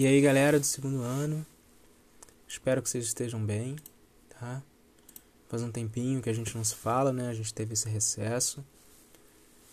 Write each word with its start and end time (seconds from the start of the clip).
E 0.00 0.06
aí, 0.06 0.18
galera 0.18 0.58
do 0.58 0.64
segundo 0.64 1.02
ano, 1.02 1.44
espero 2.48 2.80
que 2.80 2.88
vocês 2.88 3.04
estejam 3.04 3.44
bem, 3.44 3.76
tá? 4.30 4.62
Faz 5.46 5.62
um 5.62 5.70
tempinho 5.70 6.22
que 6.22 6.30
a 6.30 6.32
gente 6.32 6.56
não 6.56 6.64
se 6.64 6.74
fala, 6.74 7.12
né? 7.12 7.28
A 7.28 7.34
gente 7.34 7.52
teve 7.52 7.74
esse 7.74 7.86
recesso. 7.86 8.64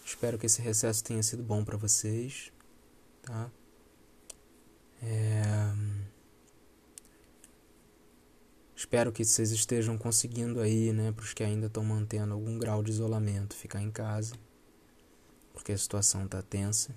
Espero 0.05 0.37
que 0.37 0.45
esse 0.45 0.61
recesso 0.61 1.01
tenha 1.01 1.23
sido 1.23 1.41
bom 1.41 1.63
para 1.63 1.77
vocês, 1.77 2.51
tá? 3.21 3.49
É... 5.01 5.71
Espero 8.75 9.13
que 9.13 9.23
vocês 9.23 9.51
estejam 9.51 9.97
conseguindo 9.97 10.59
aí, 10.59 10.91
né, 10.91 11.13
para 11.13 11.23
os 11.23 11.33
que 11.33 11.41
ainda 11.41 11.67
estão 11.67 11.85
mantendo 11.85 12.33
algum 12.33 12.59
grau 12.59 12.83
de 12.83 12.91
isolamento, 12.91 13.55
ficar 13.55 13.81
em 13.81 13.89
casa, 13.89 14.35
porque 15.53 15.71
a 15.71 15.77
situação 15.77 16.27
tá 16.27 16.41
tensa. 16.41 16.93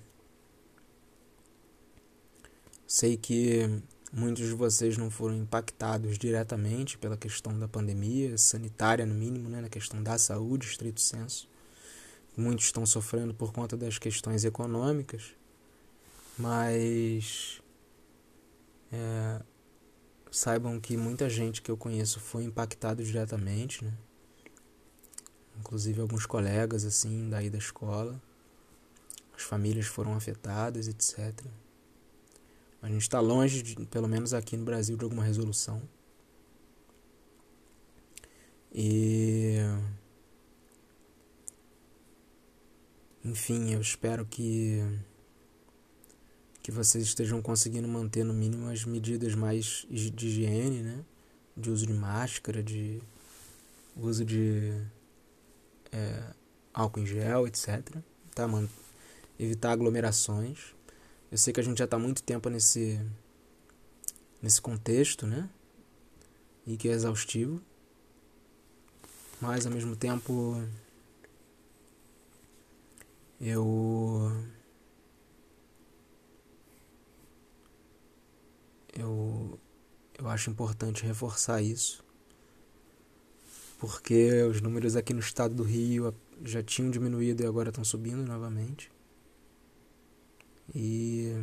Sei 2.91 3.15
que 3.15 3.69
muitos 4.11 4.45
de 4.45 4.53
vocês 4.53 4.97
não 4.97 5.09
foram 5.09 5.33
impactados 5.37 6.17
diretamente 6.17 6.97
pela 6.97 7.15
questão 7.15 7.57
da 7.57 7.65
pandemia, 7.65 8.37
sanitária 8.37 9.05
no 9.05 9.13
mínimo, 9.13 9.47
né, 9.47 9.61
na 9.61 9.69
questão 9.69 10.03
da 10.03 10.17
saúde, 10.17 10.65
estrito 10.67 10.99
senso. 10.99 11.47
Muitos 12.35 12.65
estão 12.65 12.85
sofrendo 12.85 13.33
por 13.33 13.53
conta 13.53 13.77
das 13.77 13.97
questões 13.97 14.43
econômicas, 14.43 15.33
mas 16.37 17.61
é, 18.91 19.41
saibam 20.29 20.77
que 20.77 20.97
muita 20.97 21.29
gente 21.29 21.61
que 21.61 21.71
eu 21.71 21.77
conheço 21.77 22.19
foi 22.19 22.43
impactado 22.43 23.01
diretamente, 23.01 23.85
né? 23.85 23.93
Inclusive 25.57 26.01
alguns 26.01 26.25
colegas 26.25 26.83
assim 26.83 27.29
daí 27.29 27.49
da 27.49 27.57
escola. 27.57 28.21
As 29.33 29.43
famílias 29.43 29.85
foram 29.85 30.13
afetadas, 30.13 30.89
etc. 30.89 31.41
A 32.81 32.87
gente 32.87 33.01
está 33.01 33.19
longe, 33.19 33.61
de, 33.61 33.75
pelo 33.85 34.07
menos 34.07 34.33
aqui 34.33 34.57
no 34.57 34.65
Brasil, 34.65 34.97
de 34.97 35.03
alguma 35.03 35.23
resolução. 35.23 35.81
E. 38.73 39.57
Enfim, 43.23 43.71
eu 43.71 43.81
espero 43.81 44.25
que. 44.25 44.81
que 46.63 46.71
vocês 46.71 47.03
estejam 47.03 47.41
conseguindo 47.41 47.87
manter 47.87 48.23
no 48.23 48.33
mínimo 48.33 48.69
as 48.69 48.83
medidas 48.85 49.35
mais 49.35 49.85
de 49.89 50.27
higiene, 50.27 50.81
né? 50.81 51.05
De 51.55 51.69
uso 51.69 51.85
de 51.85 51.93
máscara, 51.93 52.63
de 52.63 53.01
uso 53.95 54.25
de 54.25 54.73
é, 55.91 56.33
álcool 56.73 57.01
em 57.01 57.05
gel, 57.05 57.45
etc. 57.47 57.95
Tá, 58.33 58.47
mano? 58.47 58.69
Evitar 59.37 59.71
aglomerações. 59.71 60.73
Eu 61.31 61.37
sei 61.37 61.53
que 61.53 61.61
a 61.61 61.63
gente 61.63 61.77
já 61.77 61.85
está 61.85 61.97
muito 61.97 62.21
tempo 62.23 62.49
nesse 62.49 62.99
nesse 64.41 64.61
contexto, 64.61 65.25
né? 65.25 65.49
E 66.67 66.75
que 66.75 66.89
é 66.89 66.91
exaustivo. 66.91 67.61
Mas 69.39 69.65
ao 69.65 69.71
mesmo 69.71 69.95
tempo 69.95 70.61
eu 73.39 74.29
eu 78.93 79.59
eu 80.19 80.29
acho 80.29 80.49
importante 80.49 81.05
reforçar 81.05 81.61
isso. 81.61 82.03
Porque 83.79 84.43
os 84.43 84.61
números 84.61 84.95
aqui 84.95 85.13
no 85.13 85.21
estado 85.21 85.55
do 85.55 85.63
Rio 85.63 86.13
já 86.43 86.61
tinham 86.61 86.91
diminuído 86.91 87.41
e 87.41 87.45
agora 87.45 87.69
estão 87.69 87.83
subindo 87.83 88.23
novamente. 88.23 88.91
E 90.73 91.35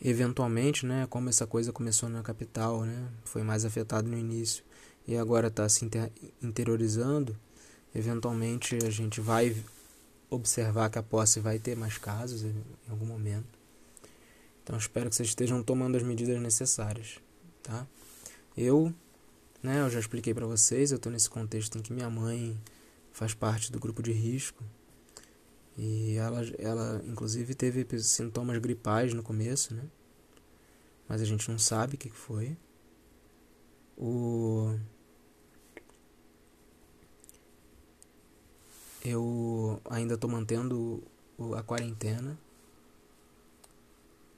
eventualmente, 0.00 0.86
né, 0.86 1.06
como 1.08 1.28
essa 1.28 1.46
coisa 1.46 1.72
começou 1.72 2.08
na 2.08 2.22
capital, 2.22 2.82
né, 2.84 3.08
foi 3.24 3.42
mais 3.42 3.64
afetado 3.64 4.08
no 4.08 4.16
início 4.16 4.64
e 5.06 5.16
agora 5.16 5.48
está 5.48 5.68
se 5.68 5.84
inter 5.84 6.10
interiorizando, 6.42 7.36
eventualmente 7.94 8.76
a 8.76 8.90
gente 8.90 9.20
vai 9.20 9.56
observar 10.30 10.90
que 10.90 10.98
a 10.98 11.02
posse 11.02 11.40
vai 11.40 11.58
ter 11.58 11.76
mais 11.76 11.96
casos 11.96 12.42
em 12.42 12.62
algum 12.88 13.06
momento. 13.06 13.58
Então 14.62 14.76
espero 14.76 15.08
que 15.08 15.16
vocês 15.16 15.30
estejam 15.30 15.62
tomando 15.62 15.96
as 15.96 16.02
medidas 16.02 16.40
necessárias, 16.40 17.18
tá? 17.62 17.86
Eu, 18.56 18.94
né, 19.62 19.80
eu 19.80 19.90
já 19.90 19.98
expliquei 19.98 20.34
para 20.34 20.46
vocês, 20.46 20.92
eu 20.92 20.96
estou 20.96 21.10
nesse 21.10 21.30
contexto 21.30 21.78
em 21.78 21.82
que 21.82 21.92
minha 21.92 22.10
mãe 22.10 22.56
faz 23.10 23.32
parte 23.32 23.72
do 23.72 23.80
grupo 23.80 24.02
de 24.02 24.12
risco 24.12 24.62
e 25.78 26.16
ela, 26.16 26.40
ela 26.58 27.02
inclusive 27.06 27.54
teve 27.54 27.86
sintomas 28.00 28.58
gripais 28.58 29.14
no 29.14 29.22
começo, 29.22 29.72
né? 29.72 29.84
Mas 31.08 31.22
a 31.22 31.24
gente 31.24 31.48
não 31.48 31.58
sabe 31.58 31.94
o 31.94 31.98
que 31.98 32.10
foi. 32.10 32.56
O 33.96 34.76
eu 39.04 39.80
ainda 39.88 40.14
estou 40.14 40.28
mantendo 40.28 41.02
a 41.56 41.62
quarentena. 41.62 42.36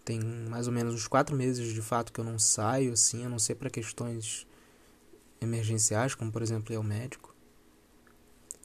Tem 0.05 0.21
mais 0.21 0.67
ou 0.67 0.72
menos 0.72 0.95
uns 0.95 1.09
quatro 1.09 1.34
meses 1.34 1.72
de 1.72 1.81
fato 1.81 2.12
que 2.12 2.21
eu 2.21 2.25
não 2.25 2.39
saio, 2.39 2.93
assim, 2.93 3.25
a 3.25 3.28
não 3.28 3.39
ser 3.39 3.55
para 3.55 3.71
questões 3.71 4.47
emergenciais, 5.41 6.15
como 6.15 6.31
por 6.31 6.43
exemplo 6.43 6.72
ir 6.75 6.77
ao 6.77 6.83
médico. 6.83 7.34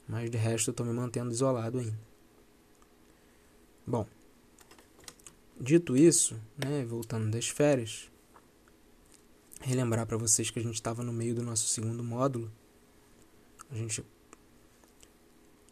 Mas 0.06 0.30
de 0.30 0.36
resto 0.36 0.68
eu 0.68 0.72
estou 0.72 0.84
me 0.84 0.92
mantendo 0.92 1.32
isolado 1.32 1.78
ainda. 1.78 2.05
Bom, 3.86 4.06
dito 5.60 5.96
isso, 5.96 6.36
né, 6.56 6.84
voltando 6.84 7.30
das 7.30 7.48
férias, 7.48 8.10
relembrar 9.60 10.06
para 10.06 10.16
vocês 10.16 10.50
que 10.50 10.58
a 10.58 10.62
gente 10.62 10.74
estava 10.74 11.02
no 11.02 11.12
meio 11.12 11.34
do 11.34 11.42
nosso 11.42 11.68
segundo 11.68 12.02
módulo. 12.02 12.50
A 13.70 13.74
gente 13.74 14.04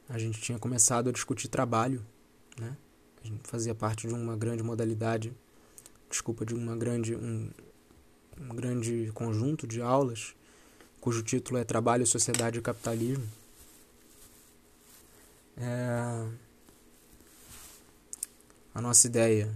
a 0.08 0.18
gente 0.18 0.40
tinha 0.40 0.58
começado 0.58 1.08
a 1.08 1.12
discutir 1.12 1.48
trabalho, 1.48 2.04
né? 2.58 2.76
A 3.22 3.26
gente 3.26 3.48
fazia 3.48 3.74
parte 3.74 4.06
de 4.06 4.12
uma 4.12 4.36
grande 4.36 4.62
modalidade, 4.62 5.32
desculpa, 6.10 6.44
de 6.44 6.54
uma 6.54 6.76
grande 6.76 7.16
um, 7.16 7.50
um 8.38 8.54
grande 8.54 9.10
conjunto 9.14 9.66
de 9.66 9.80
aulas 9.80 10.34
cujo 11.04 11.22
título 11.22 11.58
é 11.58 11.64
Trabalho, 11.64 12.06
Sociedade 12.06 12.58
e 12.58 12.62
Capitalismo. 12.62 13.28
É, 15.56 16.26
a 18.74 18.80
nossa 18.80 19.06
ideia, 19.06 19.54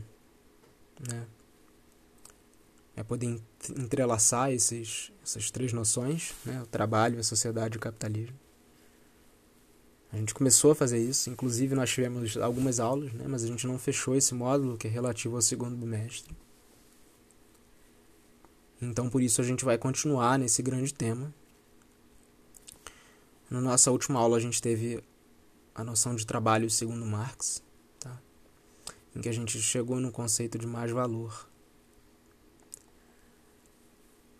né? 1.08 1.26
É 2.94 3.02
poder 3.02 3.40
entrelaçar 3.76 4.52
esses, 4.52 5.12
essas 5.22 5.50
três 5.50 5.72
noções, 5.72 6.34
né? 6.44 6.62
O 6.62 6.66
trabalho, 6.66 7.18
a 7.18 7.22
sociedade 7.22 7.74
e 7.74 7.78
o 7.78 7.80
capitalismo. 7.80 8.38
A 10.12 10.16
gente 10.16 10.32
começou 10.32 10.70
a 10.70 10.74
fazer 10.74 10.98
isso, 10.98 11.28
inclusive 11.28 11.74
nós 11.74 11.90
tivemos 11.90 12.36
algumas 12.36 12.80
aulas, 12.80 13.12
né? 13.12 13.26
Mas 13.28 13.44
a 13.44 13.46
gente 13.46 13.66
não 13.66 13.78
fechou 13.78 14.16
esse 14.16 14.34
módulo 14.34 14.78
que 14.78 14.86
é 14.86 14.90
relativo 14.90 15.36
ao 15.36 15.42
segundo 15.42 15.76
bimestre. 15.76 16.34
Então, 18.80 19.10
por 19.10 19.20
isso, 19.20 19.40
a 19.40 19.44
gente 19.44 19.64
vai 19.64 19.76
continuar 19.76 20.38
nesse 20.38 20.62
grande 20.62 20.94
tema. 20.94 21.34
Na 23.50 23.60
nossa 23.60 23.90
última 23.90 24.20
aula, 24.20 24.36
a 24.36 24.40
gente 24.40 24.62
teve 24.62 25.02
a 25.74 25.82
noção 25.82 26.14
de 26.14 26.24
trabalho 26.24 26.70
segundo 26.70 27.04
Marx 27.04 27.62
em 29.18 29.20
que 29.20 29.28
a 29.28 29.32
gente 29.32 29.60
chegou 29.60 29.98
no 29.98 30.12
conceito 30.12 30.56
de 30.56 30.66
mais 30.66 30.92
valor. 30.92 31.50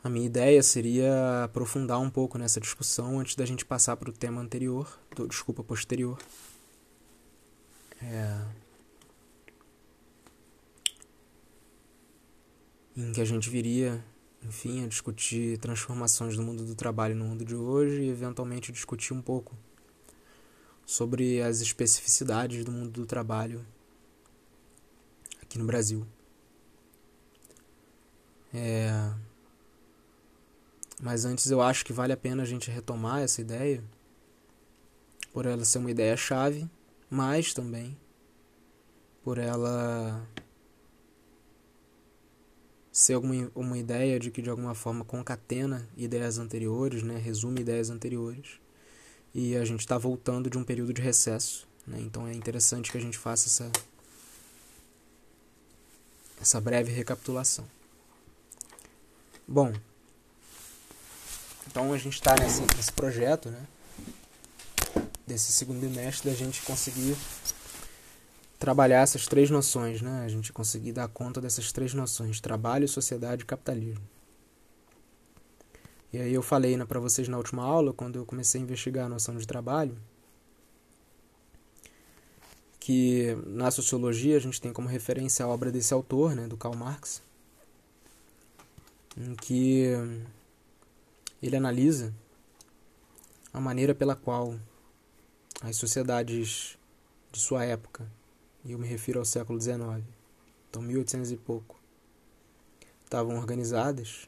A 0.05 0.09
minha 0.09 0.25
ideia 0.25 0.63
seria 0.63 1.43
aprofundar 1.43 2.01
um 2.01 2.09
pouco 2.09 2.39
nessa 2.39 2.61
discussão 2.61 3.19
antes 3.19 3.35
da 3.35 3.45
gente 3.45 3.65
passar 3.65 3.97
para 3.97 4.09
o 4.09 4.13
tema 4.13 4.41
anterior, 4.41 4.97
do, 5.17 5.27
desculpa, 5.27 5.65
posterior. 5.65 6.17
É, 8.01 8.41
em 12.97 13.13
que 13.13 13.21
a 13.21 13.25
gente 13.25 13.51
viria, 13.51 14.05
enfim, 14.45 14.85
a 14.85 14.87
discutir 14.87 15.59
transformações 15.59 16.37
do 16.37 16.43
mundo 16.45 16.65
do 16.65 16.77
trabalho 16.77 17.17
no 17.17 17.25
mundo 17.25 17.45
de 17.45 17.57
hoje 17.57 18.03
e 18.03 18.09
eventualmente 18.09 18.71
discutir 18.71 19.13
um 19.13 19.21
pouco 19.21 19.57
sobre 20.87 21.43
as 21.43 21.61
especificidades 21.61 22.65
do 22.65 22.71
mundo 22.71 22.91
do 22.91 23.05
trabalho 23.05 23.67
aqui 25.49 25.59
no 25.59 25.65
Brasil. 25.65 26.07
É... 28.53 29.11
Mas 31.01 31.25
antes 31.25 31.51
eu 31.51 31.63
acho 31.63 31.85
que 31.85 31.93
vale 31.93 32.13
a 32.13 32.17
pena 32.17 32.43
a 32.43 32.47
gente 32.47 32.71
retomar 32.71 33.23
essa 33.23 33.41
ideia, 33.41 33.83
por 35.33 35.47
ela 35.47 35.65
ser 35.65 35.79
uma 35.79 35.91
ideia 35.91 36.17
chave, 36.17 36.69
mas 37.09 37.55
também 37.55 37.97
por 39.23 39.39
ela 39.39 40.27
ser 42.91 43.15
alguma 43.15 43.51
uma 43.55 43.79
ideia 43.79 44.19
de 44.19 44.31
que 44.31 44.43
de 44.43 44.51
alguma 44.51 44.75
forma 44.75 45.05
concatena 45.05 45.89
ideias 45.97 46.39
anteriores, 46.39 47.03
né, 47.03 47.17
resume 47.17 47.61
ideias 47.61 47.91
anteriores. 47.91 48.61
E 49.33 49.57
a 49.57 49.65
gente 49.65 49.81
está 49.81 49.97
voltando 49.97 50.51
de 50.51 50.59
um 50.59 50.65
período 50.65 50.93
de 50.93 51.03
recesso, 51.03 51.69
né? 51.87 52.01
Então 52.01 52.27
é 52.27 52.35
interessante 52.35 52.91
que 52.91 52.99
a 52.99 53.01
gente 53.01 53.17
faça 53.19 53.47
essa 53.47 53.71
essa 56.41 56.61
breve 56.61 56.93
recapitulação. 56.93 57.65
Bom, 59.47 59.73
então 61.67 61.93
a 61.93 61.99
gente 61.99 62.15
está 62.15 62.35
nesse, 62.35 62.63
nesse 62.77 62.93
projeto, 62.93 63.51
né? 63.51 63.67
Desse 65.27 65.53
segundo 65.53 65.81
bimestre 65.81 66.31
da 66.31 66.37
gente 66.37 66.63
conseguir 66.63 67.17
trabalhar 68.59 69.03
essas 69.03 69.27
três 69.27 69.51
noções, 69.51 70.03
né? 70.03 70.23
A 70.25 70.29
gente 70.29 70.53
conseguir 70.53 70.93
dar 70.93 71.09
conta 71.09 71.41
dessas 71.41 71.73
três 71.73 71.95
noções: 71.95 72.41
trabalho, 72.41 72.89
sociedade 72.89 73.43
e 73.43 73.47
capitalismo. 73.47 74.05
E 76.13 76.19
aí 76.19 76.33
eu 76.33 76.43
falei 76.43 76.77
né, 76.77 76.87
para 76.87 76.99
vocês 76.99 77.29
na 77.29 77.37
última 77.37 77.63
aula, 77.63 77.93
quando 77.93 78.17
eu 78.17 78.25
comecei 78.25 78.61
a 78.61 78.65
investigar 78.65 79.07
a 79.07 79.09
noção 79.11 79.37
de 79.37 79.47
trabalho, 79.47 79.97
que 82.89 83.37
na 83.45 83.71
sociologia 83.71 84.39
a 84.39 84.41
gente 84.41 84.63
tem 84.63 84.73
como 84.73 84.89
referência 84.89 85.45
a 85.45 85.49
obra 85.49 85.71
desse 85.71 85.93
autor, 85.93 86.35
né, 86.35 86.49
do 86.49 86.57
Karl 86.57 86.75
Marx, 86.75 87.21
em 89.15 89.35
que 89.35 89.89
ele 91.43 91.55
analisa 91.55 92.15
a 93.53 93.61
maneira 93.61 93.95
pela 93.95 94.17
qual 94.17 94.59
as 95.61 95.77
sociedades 95.77 96.79
de 97.31 97.39
sua 97.39 97.63
época, 97.63 98.11
e 98.65 98.73
eu 98.73 98.79
me 98.79 98.87
refiro 98.87 99.19
ao 99.19 99.25
século 99.27 99.61
XIX, 99.61 100.03
então 100.71 100.81
1800 100.81 101.31
e 101.31 101.37
pouco, 101.37 101.79
estavam 103.05 103.37
organizadas 103.37 104.27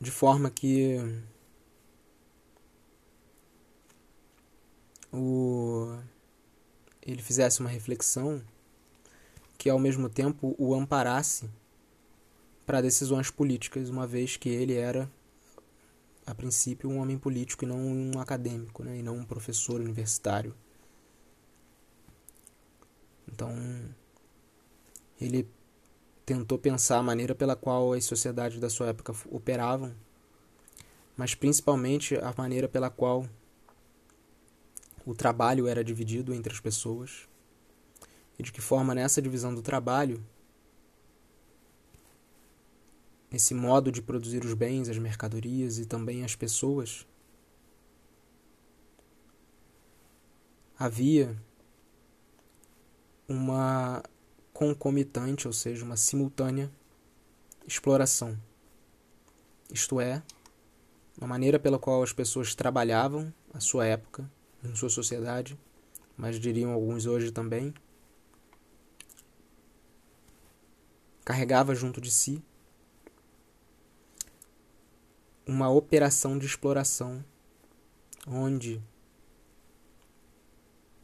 de 0.00 0.10
forma 0.10 0.50
que 0.50 0.96
o 5.14 5.96
ele 7.00 7.22
fizesse 7.22 7.60
uma 7.60 7.68
reflexão 7.68 8.42
que 9.56 9.70
ao 9.70 9.78
mesmo 9.78 10.08
tempo 10.08 10.54
o 10.58 10.74
amparasse 10.74 11.48
para 12.66 12.80
decisões 12.80 13.30
políticas, 13.30 13.90
uma 13.90 14.06
vez 14.06 14.36
que 14.36 14.48
ele 14.48 14.74
era 14.74 15.10
a 16.26 16.34
princípio 16.34 16.90
um 16.90 16.98
homem 16.98 17.18
político 17.18 17.64
e 17.64 17.68
não 17.68 17.78
um 17.78 18.18
acadêmico, 18.18 18.82
né, 18.82 18.98
e 18.98 19.02
não 19.02 19.16
um 19.16 19.24
professor 19.24 19.80
universitário. 19.80 20.54
Então, 23.30 23.54
ele 25.20 25.46
tentou 26.24 26.58
pensar 26.58 26.98
a 26.98 27.02
maneira 27.02 27.34
pela 27.34 27.54
qual 27.54 27.92
as 27.92 28.04
sociedades 28.04 28.58
da 28.58 28.70
sua 28.70 28.88
época 28.88 29.14
operavam, 29.30 29.94
mas 31.16 31.34
principalmente 31.34 32.16
a 32.16 32.34
maneira 32.36 32.68
pela 32.68 32.88
qual 32.88 33.28
o 35.04 35.14
trabalho 35.14 35.66
era 35.66 35.84
dividido 35.84 36.32
entre 36.32 36.52
as 36.52 36.60
pessoas 36.60 37.28
e 38.38 38.42
de 38.42 38.52
que 38.52 38.60
forma 38.60 38.94
nessa 38.94 39.20
divisão 39.20 39.54
do 39.54 39.62
trabalho, 39.62 40.24
esse 43.30 43.54
modo 43.54 43.90
de 43.92 44.00
produzir 44.00 44.44
os 44.44 44.54
bens, 44.54 44.88
as 44.88 44.98
mercadorias 44.98 45.78
e 45.78 45.86
também 45.86 46.24
as 46.24 46.34
pessoas, 46.34 47.06
havia 50.78 51.36
uma 53.28 54.02
concomitante, 54.52 55.46
ou 55.46 55.52
seja, 55.52 55.84
uma 55.84 55.96
simultânea 55.96 56.70
exploração. 57.66 58.38
Isto 59.70 60.00
é, 60.00 60.22
uma 61.18 61.26
maneira 61.26 61.58
pela 61.58 61.78
qual 61.78 62.02
as 62.02 62.12
pessoas 62.12 62.54
trabalhavam 62.54 63.32
a 63.52 63.60
sua 63.60 63.86
época, 63.86 64.30
em 64.64 64.74
sua 64.74 64.88
sociedade, 64.88 65.58
mas 66.16 66.40
diriam 66.40 66.72
alguns 66.72 67.06
hoje 67.06 67.30
também, 67.30 67.74
carregava 71.24 71.74
junto 71.74 72.00
de 72.00 72.10
si 72.10 72.42
uma 75.46 75.70
operação 75.70 76.38
de 76.38 76.46
exploração 76.46 77.24
onde 78.26 78.82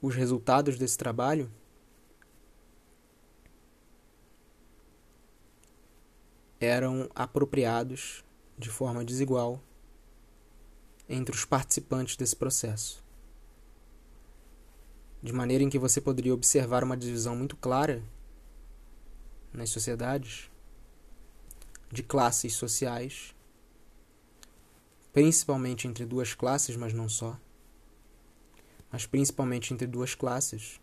os 0.00 0.14
resultados 0.14 0.78
desse 0.78 0.96
trabalho 0.96 1.50
eram 6.58 7.08
apropriados 7.14 8.24
de 8.58 8.68
forma 8.68 9.04
desigual 9.04 9.62
entre 11.08 11.34
os 11.34 11.44
participantes 11.44 12.16
desse 12.16 12.36
processo. 12.36 13.02
De 15.22 15.32
maneira 15.32 15.62
em 15.62 15.68
que 15.68 15.78
você 15.78 16.00
poderia 16.00 16.32
observar 16.32 16.82
uma 16.82 16.96
divisão 16.96 17.36
muito 17.36 17.56
clara 17.56 18.02
nas 19.52 19.70
sociedades 19.70 20.50
de 21.90 22.02
classes 22.02 22.54
sociais, 22.54 23.34
principalmente 25.12 25.88
entre 25.88 26.06
duas 26.06 26.34
classes, 26.34 26.76
mas 26.76 26.92
não 26.92 27.08
só, 27.08 27.38
mas 28.90 29.06
principalmente 29.06 29.74
entre 29.74 29.86
duas 29.86 30.14
classes. 30.14 30.80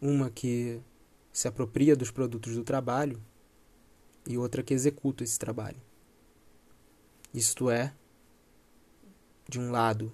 Uma 0.00 0.30
que 0.30 0.80
se 1.32 1.48
apropria 1.48 1.96
dos 1.96 2.10
produtos 2.10 2.54
do 2.54 2.64
trabalho 2.64 3.22
e 4.26 4.36
outra 4.36 4.62
que 4.62 4.74
executa 4.74 5.24
esse 5.24 5.38
trabalho. 5.38 5.80
Isto 7.32 7.70
é, 7.70 7.94
de 9.48 9.58
um 9.58 9.70
lado, 9.70 10.12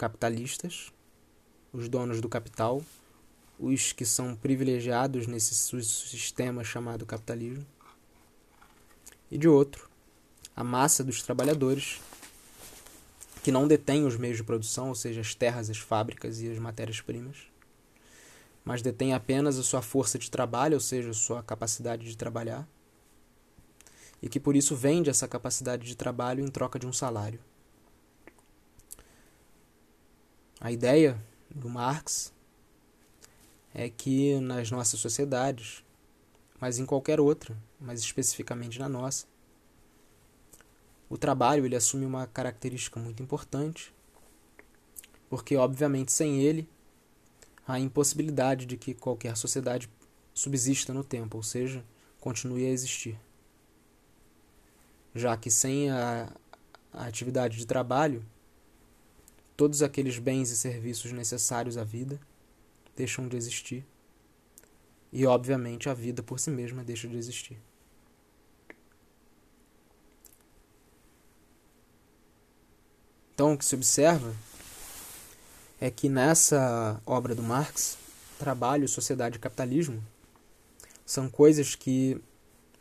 capitalistas, 0.00 0.90
os 1.70 1.86
donos 1.86 2.22
do 2.22 2.28
capital, 2.28 2.82
os 3.58 3.92
que 3.92 4.06
são 4.06 4.34
privilegiados 4.34 5.26
nesse 5.26 5.54
sistema 5.54 6.64
chamado 6.64 7.04
capitalismo, 7.04 7.66
e 9.30 9.36
de 9.36 9.46
outro, 9.46 9.90
a 10.56 10.64
massa 10.64 11.04
dos 11.04 11.22
trabalhadores 11.22 12.00
que 13.42 13.52
não 13.52 13.68
detém 13.68 14.06
os 14.06 14.16
meios 14.16 14.38
de 14.38 14.42
produção, 14.42 14.88
ou 14.88 14.94
seja, 14.94 15.20
as 15.20 15.34
terras, 15.34 15.68
as 15.68 15.76
fábricas 15.76 16.40
e 16.40 16.50
as 16.50 16.58
matérias-primas, 16.58 17.36
mas 18.64 18.80
detém 18.80 19.12
apenas 19.12 19.58
a 19.58 19.62
sua 19.62 19.82
força 19.82 20.18
de 20.18 20.30
trabalho, 20.30 20.76
ou 20.76 20.80
seja, 20.80 21.10
a 21.10 21.14
sua 21.14 21.42
capacidade 21.42 22.06
de 22.06 22.16
trabalhar, 22.16 22.66
e 24.22 24.30
que 24.30 24.40
por 24.40 24.56
isso 24.56 24.74
vende 24.74 25.10
essa 25.10 25.28
capacidade 25.28 25.86
de 25.86 25.94
trabalho 25.94 26.42
em 26.42 26.48
troca 26.48 26.78
de 26.78 26.86
um 26.86 26.92
salário. 26.92 27.49
A 30.60 30.70
ideia 30.70 31.18
do 31.48 31.70
Marx 31.70 32.34
é 33.74 33.88
que 33.88 34.38
nas 34.40 34.70
nossas 34.70 35.00
sociedades, 35.00 35.82
mas 36.60 36.78
em 36.78 36.84
qualquer 36.84 37.18
outra, 37.18 37.56
mas 37.80 38.00
especificamente 38.00 38.78
na 38.78 38.86
nossa, 38.86 39.26
o 41.08 41.16
trabalho 41.16 41.64
ele 41.64 41.76
assume 41.76 42.04
uma 42.04 42.26
característica 42.26 43.00
muito 43.00 43.22
importante, 43.22 43.90
porque 45.30 45.56
obviamente 45.56 46.12
sem 46.12 46.40
ele 46.42 46.68
a 47.66 47.80
impossibilidade 47.80 48.66
de 48.66 48.76
que 48.76 48.92
qualquer 48.92 49.38
sociedade 49.38 49.88
subsista 50.34 50.92
no 50.92 51.02
tempo, 51.02 51.38
ou 51.38 51.42
seja, 51.42 51.82
continue 52.20 52.66
a 52.66 52.70
existir. 52.70 53.18
Já 55.14 55.38
que 55.38 55.50
sem 55.50 55.90
a, 55.90 56.30
a 56.92 57.06
atividade 57.06 57.56
de 57.56 57.66
trabalho, 57.66 58.22
todos 59.60 59.82
aqueles 59.82 60.18
bens 60.18 60.50
e 60.50 60.56
serviços 60.56 61.12
necessários 61.12 61.76
à 61.76 61.84
vida 61.84 62.18
deixam 62.96 63.28
de 63.28 63.36
existir. 63.36 63.84
E, 65.12 65.26
obviamente, 65.26 65.86
a 65.86 65.92
vida 65.92 66.22
por 66.22 66.40
si 66.40 66.50
mesma 66.50 66.82
deixa 66.82 67.06
de 67.06 67.14
existir. 67.14 67.58
Então, 73.34 73.52
o 73.52 73.58
que 73.58 73.66
se 73.66 73.74
observa 73.74 74.34
é 75.78 75.90
que 75.90 76.08
nessa 76.08 76.98
obra 77.04 77.34
do 77.34 77.42
Marx, 77.42 77.98
trabalho, 78.38 78.88
sociedade 78.88 79.36
e 79.36 79.40
capitalismo 79.40 80.02
são 81.04 81.28
coisas 81.28 81.74
que 81.74 82.18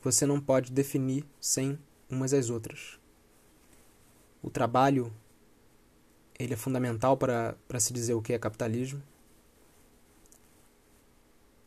você 0.01 0.25
não 0.25 0.39
pode 0.39 0.71
definir 0.71 1.25
sem 1.41 1.77
umas 2.09 2.31
às 2.31 2.49
outras. 2.49 2.97
O 4.41 4.49
trabalho 4.49 5.11
ele 6.39 6.53
é 6.53 6.57
fundamental 6.57 7.17
para, 7.17 7.55
se 7.79 7.91
dizer 7.91 8.13
o 8.13 8.21
que 8.21 8.31
é 8.31 8.39
capitalismo. 8.39 9.03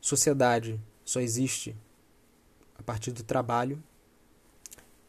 Sociedade 0.00 0.80
só 1.04 1.20
existe 1.20 1.76
a 2.78 2.82
partir 2.82 3.12
do 3.12 3.22
trabalho 3.22 3.80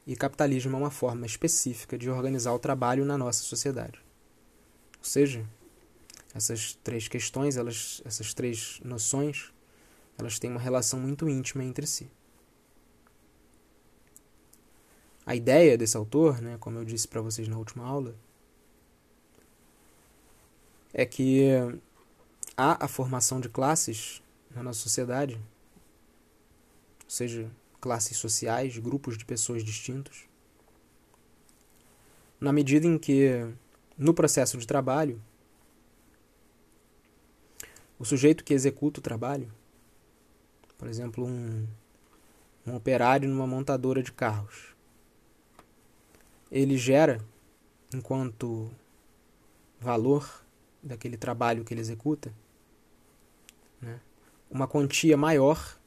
e 0.05 0.17
capitalismo 0.17 0.75
é 0.75 0.79
uma 0.79 0.91
forma 0.91 1.25
específica 1.25 1.97
de 1.97 2.09
organizar 2.09 2.53
o 2.53 2.59
trabalho 2.59 3.05
na 3.05 3.17
nossa 3.17 3.41
sociedade. 3.41 4.03
Ou 4.99 5.05
seja, 5.05 5.47
essas 6.35 6.77
três 6.83 7.07
questões, 7.07 7.55
elas, 7.55 8.01
essas 8.03 8.33
três 8.33 8.81
noções, 8.83 9.53
elas 10.17 10.37
têm 10.37 10.51
uma 10.51 10.59
relação 10.59 10.99
muito 10.99 11.29
íntima 11.29 11.63
entre 11.63 11.87
si. 11.87 12.11
A 15.25 15.35
ideia 15.35 15.77
desse 15.77 15.95
autor, 15.95 16.41
né, 16.41 16.57
como 16.59 16.77
eu 16.77 16.83
disse 16.83 17.07
para 17.07 17.21
vocês 17.21 17.47
na 17.47 17.57
última 17.57 17.85
aula, 17.85 18.13
é 20.93 21.05
que 21.05 21.49
há 22.55 22.85
a 22.85 22.87
formação 22.87 23.41
de 23.41 23.49
classes 23.49 24.21
na 24.51 24.61
nossa 24.61 24.79
sociedade, 24.79 25.35
ou 27.03 27.09
seja, 27.09 27.49
classes 27.81 28.17
sociais, 28.17 28.77
grupos 28.77 29.17
de 29.17 29.25
pessoas 29.25 29.63
distintos, 29.63 30.25
na 32.39 32.53
medida 32.53 32.85
em 32.85 32.97
que, 32.97 33.47
no 33.97 34.13
processo 34.13 34.57
de 34.57 34.67
trabalho, 34.67 35.21
o 37.97 38.05
sujeito 38.05 38.43
que 38.43 38.53
executa 38.53 38.99
o 38.99 39.03
trabalho, 39.03 39.51
por 40.77 40.87
exemplo, 40.87 41.25
um, 41.25 41.65
um 42.67 42.75
operário 42.75 43.29
numa 43.29 43.47
montadora 43.47 44.03
de 44.03 44.11
carros, 44.11 44.75
ele 46.51 46.77
gera, 46.77 47.23
enquanto 47.93 48.69
valor 49.79 50.42
daquele 50.83 51.17
trabalho 51.17 51.63
que 51.63 51.73
ele 51.73 51.81
executa, 51.81 52.33
né, 53.81 53.99
uma 54.51 54.67
quantia 54.67 55.15
maior 55.15 55.79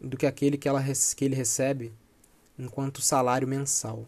do 0.00 0.16
que 0.16 0.26
aquele 0.26 0.56
que, 0.56 0.68
ela, 0.68 0.82
que 1.16 1.24
ele 1.24 1.34
recebe 1.34 1.92
enquanto 2.58 3.02
salário 3.02 3.46
mensal. 3.46 4.06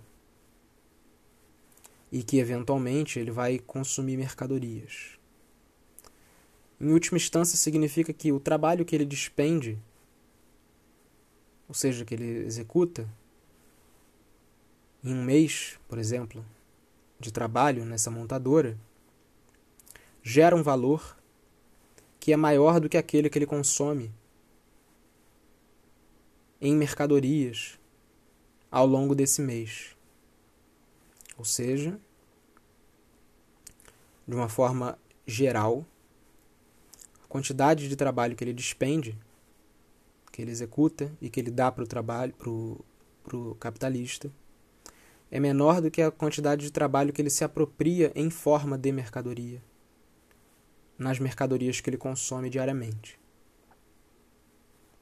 E 2.12 2.22
que 2.22 2.38
eventualmente 2.38 3.18
ele 3.18 3.30
vai 3.30 3.58
consumir 3.58 4.16
mercadorias. 4.16 5.18
Em 6.80 6.92
última 6.92 7.18
instância, 7.18 7.56
significa 7.56 8.12
que 8.12 8.32
o 8.32 8.40
trabalho 8.40 8.84
que 8.84 8.96
ele 8.96 9.04
despende, 9.04 9.78
ou 11.68 11.74
seja, 11.74 12.04
que 12.04 12.14
ele 12.14 12.44
executa, 12.44 13.08
em 15.04 15.14
um 15.14 15.22
mês, 15.22 15.78
por 15.88 15.98
exemplo, 15.98 16.44
de 17.18 17.30
trabalho 17.30 17.84
nessa 17.84 18.10
montadora, 18.10 18.76
gera 20.22 20.54
um 20.54 20.62
valor 20.62 21.16
que 22.18 22.32
é 22.32 22.36
maior 22.36 22.80
do 22.80 22.88
que 22.88 22.98
aquele 22.98 23.30
que 23.30 23.38
ele 23.38 23.46
consome 23.46 24.12
em 26.60 26.76
mercadorias 26.76 27.78
ao 28.70 28.86
longo 28.86 29.14
desse 29.14 29.40
mês. 29.40 29.96
Ou 31.38 31.44
seja, 31.44 31.98
de 34.28 34.34
uma 34.34 34.48
forma 34.48 34.98
geral, 35.26 35.86
quantidade 37.28 37.88
de 37.88 37.96
trabalho 37.96 38.36
que 38.36 38.44
ele 38.44 38.52
despende, 38.52 39.18
que 40.30 40.42
ele 40.42 40.50
executa 40.50 41.10
e 41.20 41.30
que 41.30 41.40
ele 41.40 41.50
dá 41.50 41.72
para 41.72 41.84
o 41.84 41.86
trabalho, 41.86 42.34
para 42.34 43.36
o 43.36 43.54
capitalista, 43.58 44.30
é 45.30 45.40
menor 45.40 45.80
do 45.80 45.90
que 45.90 46.02
a 46.02 46.10
quantidade 46.10 46.62
de 46.62 46.70
trabalho 46.70 47.12
que 47.12 47.22
ele 47.22 47.30
se 47.30 47.44
apropria 47.44 48.12
em 48.14 48.28
forma 48.28 48.76
de 48.76 48.92
mercadoria, 48.92 49.62
nas 51.00 51.18
mercadorias 51.18 51.80
que 51.80 51.88
ele 51.88 51.96
consome 51.96 52.50
diariamente. 52.50 53.18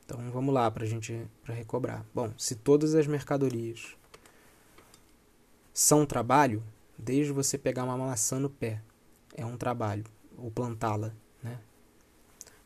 Então 0.05 0.31
vamos 0.31 0.55
lá 0.55 0.71
para 0.71 0.85
a 0.85 0.87
gente 0.87 1.26
pra 1.43 1.52
recobrar. 1.52 2.07
Bom, 2.14 2.33
se 2.38 2.55
todas 2.55 2.95
as 2.95 3.09
mercadorias 3.09 3.97
são 5.75 6.07
trabalho, 6.07 6.62
desde 6.97 7.33
você 7.33 7.59
pegar 7.59 7.83
uma 7.83 7.99
maçã 7.99 8.38
no 8.38 8.49
pé, 8.49 8.81
é 9.37 9.45
um 9.45 9.57
trabalho, 9.57 10.05
ou 10.37 10.52
plantá-la, 10.52 11.12
né? 11.43 11.59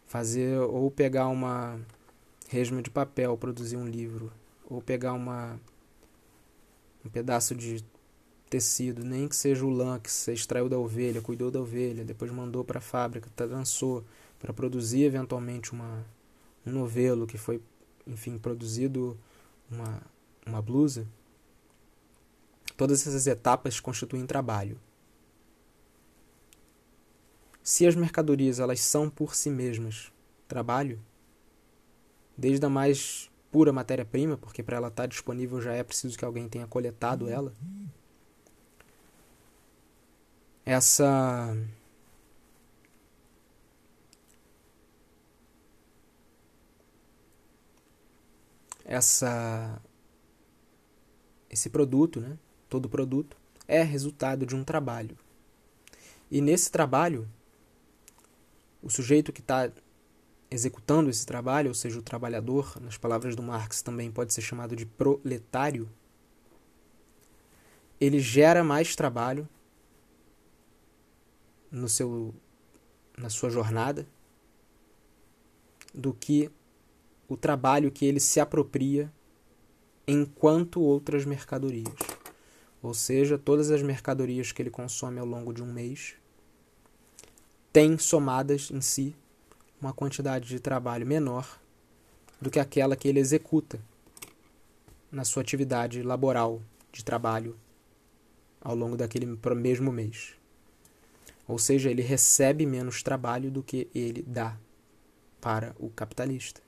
fazer 0.04 0.60
ou 0.60 0.90
pegar 0.90 1.28
uma 1.28 1.80
resma 2.48 2.82
de 2.82 2.90
papel, 2.90 3.36
produzir 3.38 3.78
um 3.78 3.86
livro, 3.86 4.30
ou 4.68 4.82
pegar 4.82 5.14
uma 5.14 5.58
um 7.02 7.08
pedaço 7.08 7.54
de 7.54 7.82
tecido, 8.52 9.02
nem 9.02 9.26
que 9.26 9.34
seja 9.34 9.64
o 9.64 9.70
lã 9.70 9.98
que 9.98 10.12
você 10.12 10.34
extraiu 10.34 10.68
da 10.68 10.78
ovelha, 10.78 11.22
cuidou 11.22 11.50
da 11.50 11.58
ovelha, 11.58 12.04
depois 12.04 12.30
mandou 12.30 12.62
para 12.62 12.78
a 12.78 12.82
fábrica, 12.82 13.30
trançou 13.34 14.04
para 14.38 14.52
produzir 14.52 15.04
eventualmente 15.04 15.72
uma 15.72 16.04
um 16.66 16.70
novelo 16.70 17.26
que 17.26 17.38
foi, 17.38 17.62
enfim, 18.06 18.36
produzido 18.36 19.18
uma 19.70 20.02
uma 20.44 20.60
blusa. 20.60 21.06
Todas 22.76 23.06
essas 23.06 23.26
etapas 23.26 23.80
constituem 23.80 24.26
trabalho. 24.26 24.78
Se 27.62 27.86
as 27.86 27.94
mercadorias 27.94 28.58
elas 28.58 28.80
são 28.80 29.08
por 29.08 29.34
si 29.34 29.48
mesmas 29.48 30.12
trabalho, 30.46 31.00
desde 32.36 32.66
a 32.66 32.68
mais 32.68 33.30
pura 33.50 33.72
matéria-prima, 33.72 34.36
porque 34.36 34.62
para 34.62 34.76
ela 34.76 34.88
estar 34.88 35.04
tá 35.04 35.06
disponível 35.06 35.60
já 35.60 35.72
é 35.72 35.82
preciso 35.82 36.18
que 36.18 36.24
alguém 36.24 36.48
tenha 36.48 36.66
coletado 36.66 37.28
ela. 37.30 37.54
Essa 40.64 41.56
essa 48.84 49.80
esse 51.50 51.68
produto, 51.68 52.20
né? 52.20 52.38
Todo 52.68 52.88
produto 52.88 53.36
é 53.66 53.82
resultado 53.82 54.46
de 54.46 54.54
um 54.54 54.64
trabalho. 54.64 55.16
E 56.30 56.40
nesse 56.40 56.70
trabalho 56.70 57.28
o 58.82 58.90
sujeito 58.90 59.32
que 59.32 59.40
está 59.40 59.70
executando 60.50 61.08
esse 61.08 61.24
trabalho, 61.24 61.68
ou 61.68 61.74
seja, 61.74 61.98
o 61.98 62.02
trabalhador, 62.02 62.80
nas 62.80 62.98
palavras 62.98 63.34
do 63.34 63.42
Marx 63.42 63.80
também 63.80 64.10
pode 64.10 64.34
ser 64.34 64.42
chamado 64.42 64.76
de 64.76 64.84
proletário, 64.84 65.88
ele 68.00 68.18
gera 68.18 68.62
mais 68.64 68.94
trabalho 68.94 69.48
no 71.72 71.88
seu 71.88 72.34
na 73.16 73.30
sua 73.30 73.50
jornada 73.50 74.06
do 75.94 76.12
que 76.12 76.50
o 77.28 77.36
trabalho 77.36 77.90
que 77.90 78.04
ele 78.04 78.20
se 78.20 78.38
apropria 78.40 79.12
enquanto 80.06 80.80
outras 80.80 81.24
mercadorias. 81.24 81.94
Ou 82.82 82.92
seja, 82.92 83.38
todas 83.38 83.70
as 83.70 83.82
mercadorias 83.82 84.52
que 84.52 84.60
ele 84.60 84.70
consome 84.70 85.18
ao 85.18 85.26
longo 85.26 85.52
de 85.52 85.62
um 85.62 85.72
mês 85.72 86.14
tem 87.72 87.96
somadas 87.96 88.70
em 88.70 88.80
si 88.80 89.14
uma 89.80 89.92
quantidade 89.92 90.48
de 90.48 90.60
trabalho 90.60 91.06
menor 91.06 91.58
do 92.40 92.50
que 92.50 92.60
aquela 92.60 92.96
que 92.96 93.08
ele 93.08 93.20
executa 93.20 93.80
na 95.10 95.24
sua 95.24 95.42
atividade 95.42 96.02
laboral 96.02 96.60
de 96.90 97.04
trabalho 97.04 97.56
ao 98.60 98.74
longo 98.74 98.96
daquele 98.96 99.26
mesmo 99.56 99.92
mês. 99.92 100.41
Ou 101.46 101.58
seja, 101.58 101.90
ele 101.90 102.02
recebe 102.02 102.64
menos 102.64 103.02
trabalho 103.02 103.50
do 103.50 103.62
que 103.62 103.88
ele 103.94 104.22
dá 104.22 104.56
para 105.40 105.74
o 105.78 105.90
capitalista. 105.90 106.60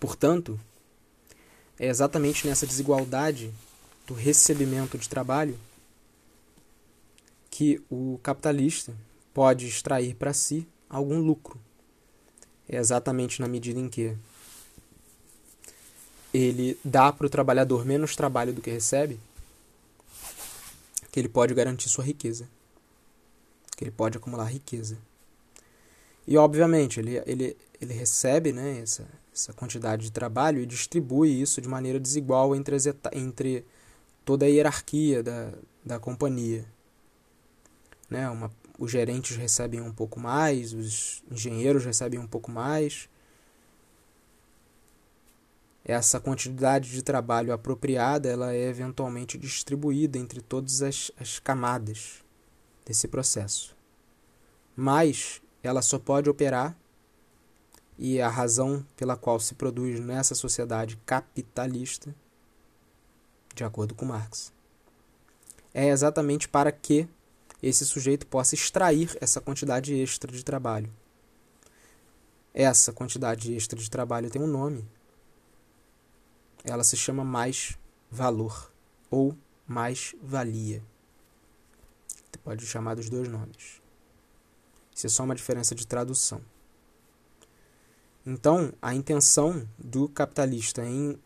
Portanto, 0.00 0.58
é 1.78 1.86
exatamente 1.86 2.46
nessa 2.46 2.66
desigualdade 2.66 3.52
do 4.06 4.14
recebimento 4.14 4.96
de 4.96 5.08
trabalho 5.08 5.58
que 7.50 7.82
o 7.90 8.18
capitalista 8.22 8.94
pode 9.34 9.66
extrair 9.66 10.14
para 10.14 10.32
si 10.32 10.66
algum 10.88 11.20
lucro. 11.20 11.60
É 12.68 12.76
exatamente 12.76 13.40
na 13.40 13.48
medida 13.48 13.78
em 13.78 13.88
que 13.88 14.16
ele 16.32 16.78
dá 16.82 17.12
para 17.12 17.26
o 17.26 17.30
trabalhador 17.30 17.84
menos 17.84 18.16
trabalho 18.16 18.52
do 18.52 18.62
que 18.62 18.70
recebe, 18.70 19.20
que 21.12 21.20
ele 21.20 21.28
pode 21.28 21.54
garantir 21.54 21.88
sua 21.88 22.02
riqueza, 22.02 22.48
que 23.76 23.84
ele 23.84 23.92
pode 23.92 24.18
acumular 24.18 24.46
riqueza. 24.46 24.98
E 26.26 26.36
obviamente 26.36 26.98
ele, 26.98 27.22
ele, 27.24 27.56
ele 27.80 27.94
recebe 27.94 28.52
né, 28.52 28.80
essa, 28.80 29.06
essa 29.32 29.52
quantidade 29.52 30.02
de 30.02 30.10
trabalho 30.10 30.60
e 30.60 30.66
distribui 30.66 31.40
isso 31.40 31.60
de 31.60 31.68
maneira 31.68 32.00
desigual 32.00 32.56
entre, 32.56 32.74
as, 32.74 32.86
entre 33.12 33.64
toda 34.24 34.44
a 34.44 34.48
hierarquia 34.48 35.22
da, 35.22 35.52
da 35.84 36.00
companhia 36.00 36.66
né? 38.12 38.28
Uma, 38.28 38.52
os 38.78 38.90
gerentes 38.90 39.36
recebem 39.36 39.80
um 39.80 39.92
pouco 39.92 40.20
mais, 40.20 40.72
os 40.72 41.22
engenheiros 41.30 41.84
recebem 41.84 42.20
um 42.20 42.26
pouco 42.26 42.50
mais. 42.50 43.08
Essa 45.84 46.20
quantidade 46.20 46.90
de 46.90 47.02
trabalho 47.02 47.52
apropriada 47.52 48.28
ela 48.28 48.54
é 48.54 48.68
eventualmente 48.68 49.36
distribuída 49.36 50.16
entre 50.16 50.40
todas 50.40 50.80
as, 50.80 51.10
as 51.18 51.38
camadas 51.40 52.22
desse 52.86 53.08
processo. 53.08 53.76
Mas 54.76 55.42
ela 55.62 55.82
só 55.82 55.98
pode 55.98 56.30
operar 56.30 56.76
e 57.98 58.20
a 58.20 58.28
razão 58.28 58.84
pela 58.96 59.16
qual 59.16 59.38
se 59.38 59.54
produz 59.54 60.00
nessa 60.00 60.34
sociedade 60.34 60.96
capitalista, 61.04 62.14
de 63.54 63.64
acordo 63.64 63.94
com 63.94 64.04
Marx, 64.04 64.52
é 65.74 65.88
exatamente 65.88 66.48
para 66.48 66.70
que 66.70 67.08
esse 67.62 67.86
sujeito 67.86 68.26
possa 68.26 68.54
extrair 68.54 69.16
essa 69.20 69.40
quantidade 69.40 69.94
extra 69.94 70.30
de 70.30 70.44
trabalho. 70.44 70.92
Essa 72.52 72.92
quantidade 72.92 73.54
extra 73.54 73.78
de 73.78 73.88
trabalho 73.88 74.30
tem 74.30 74.42
um 74.42 74.46
nome. 74.46 74.84
Ela 76.64 76.84
se 76.84 76.96
chama 76.96 77.24
mais 77.24 77.78
valor 78.10 78.72
ou 79.10 79.36
mais 79.66 80.14
valia. 80.22 80.82
Você 82.06 82.38
pode 82.42 82.66
chamar 82.66 82.94
dos 82.94 83.08
dois 83.08 83.28
nomes. 83.28 83.82
Isso 84.94 85.06
é 85.06 85.10
só 85.10 85.24
uma 85.24 85.34
diferença 85.34 85.74
de 85.74 85.86
tradução. 85.86 86.40
Então, 88.24 88.72
a 88.80 88.94
intenção 88.94 89.68
do 89.76 90.08
capitalista 90.08 90.84
em 90.84 91.18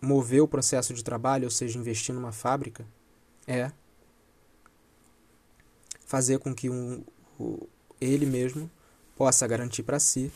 mover 0.00 0.42
o 0.42 0.48
processo 0.48 0.94
de 0.94 1.02
trabalho, 1.02 1.44
ou 1.44 1.50
seja, 1.50 1.78
investir 1.78 2.14
numa 2.14 2.32
fábrica, 2.32 2.86
é 3.46 3.72
fazer 6.04 6.38
com 6.38 6.54
que 6.54 6.68
um, 6.68 7.04
o, 7.38 7.68
ele 8.00 8.26
mesmo 8.26 8.70
possa 9.16 9.46
garantir 9.46 9.82
para 9.82 9.98
si 9.98 10.30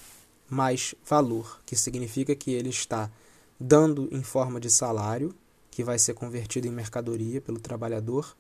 mais 0.48 0.94
valor, 1.04 1.60
que 1.66 1.76
significa 1.76 2.34
que 2.34 2.52
ele 2.52 2.70
está 2.70 3.10
dando 3.58 4.08
em 4.12 4.22
forma 4.22 4.60
de 4.60 4.70
salário, 4.70 5.34
que 5.70 5.84
vai 5.84 5.98
ser 5.98 6.14
convertido 6.14 6.66
em 6.66 6.70
mercadoria 6.70 7.40
pelo 7.40 7.58
trabalhador, 7.58 8.36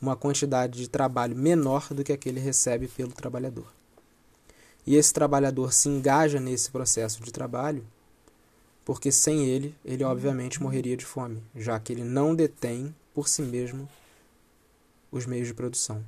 uma 0.00 0.16
quantidade 0.16 0.78
de 0.78 0.88
trabalho 0.88 1.36
menor 1.36 1.92
do 1.92 2.02
que 2.02 2.12
aquele 2.12 2.40
recebe 2.40 2.88
pelo 2.88 3.12
trabalhador. 3.12 3.66
E 4.86 4.96
esse 4.96 5.12
trabalhador 5.12 5.72
se 5.72 5.88
engaja 5.88 6.40
nesse 6.40 6.70
processo 6.70 7.22
de 7.22 7.30
trabalho, 7.30 7.84
porque 8.84 9.12
sem 9.12 9.44
ele, 9.44 9.74
ele 9.84 10.02
obviamente 10.02 10.62
morreria 10.62 10.96
de 10.96 11.04
fome, 11.04 11.42
já 11.54 11.78
que 11.78 11.92
ele 11.92 12.02
não 12.02 12.34
detém 12.34 12.94
por 13.14 13.28
si 13.28 13.42
mesmo 13.42 13.88
os 15.12 15.26
meios 15.26 15.48
de 15.48 15.54
produção, 15.54 16.04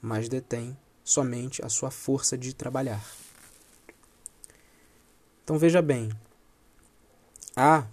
mas 0.00 0.28
detém 0.28 0.76
somente 1.04 1.64
a 1.64 1.68
sua 1.68 1.90
força 1.90 2.36
de 2.38 2.54
trabalhar. 2.54 3.04
Então 5.44 5.58
veja 5.58 5.82
bem, 5.82 6.10
há 7.54 7.86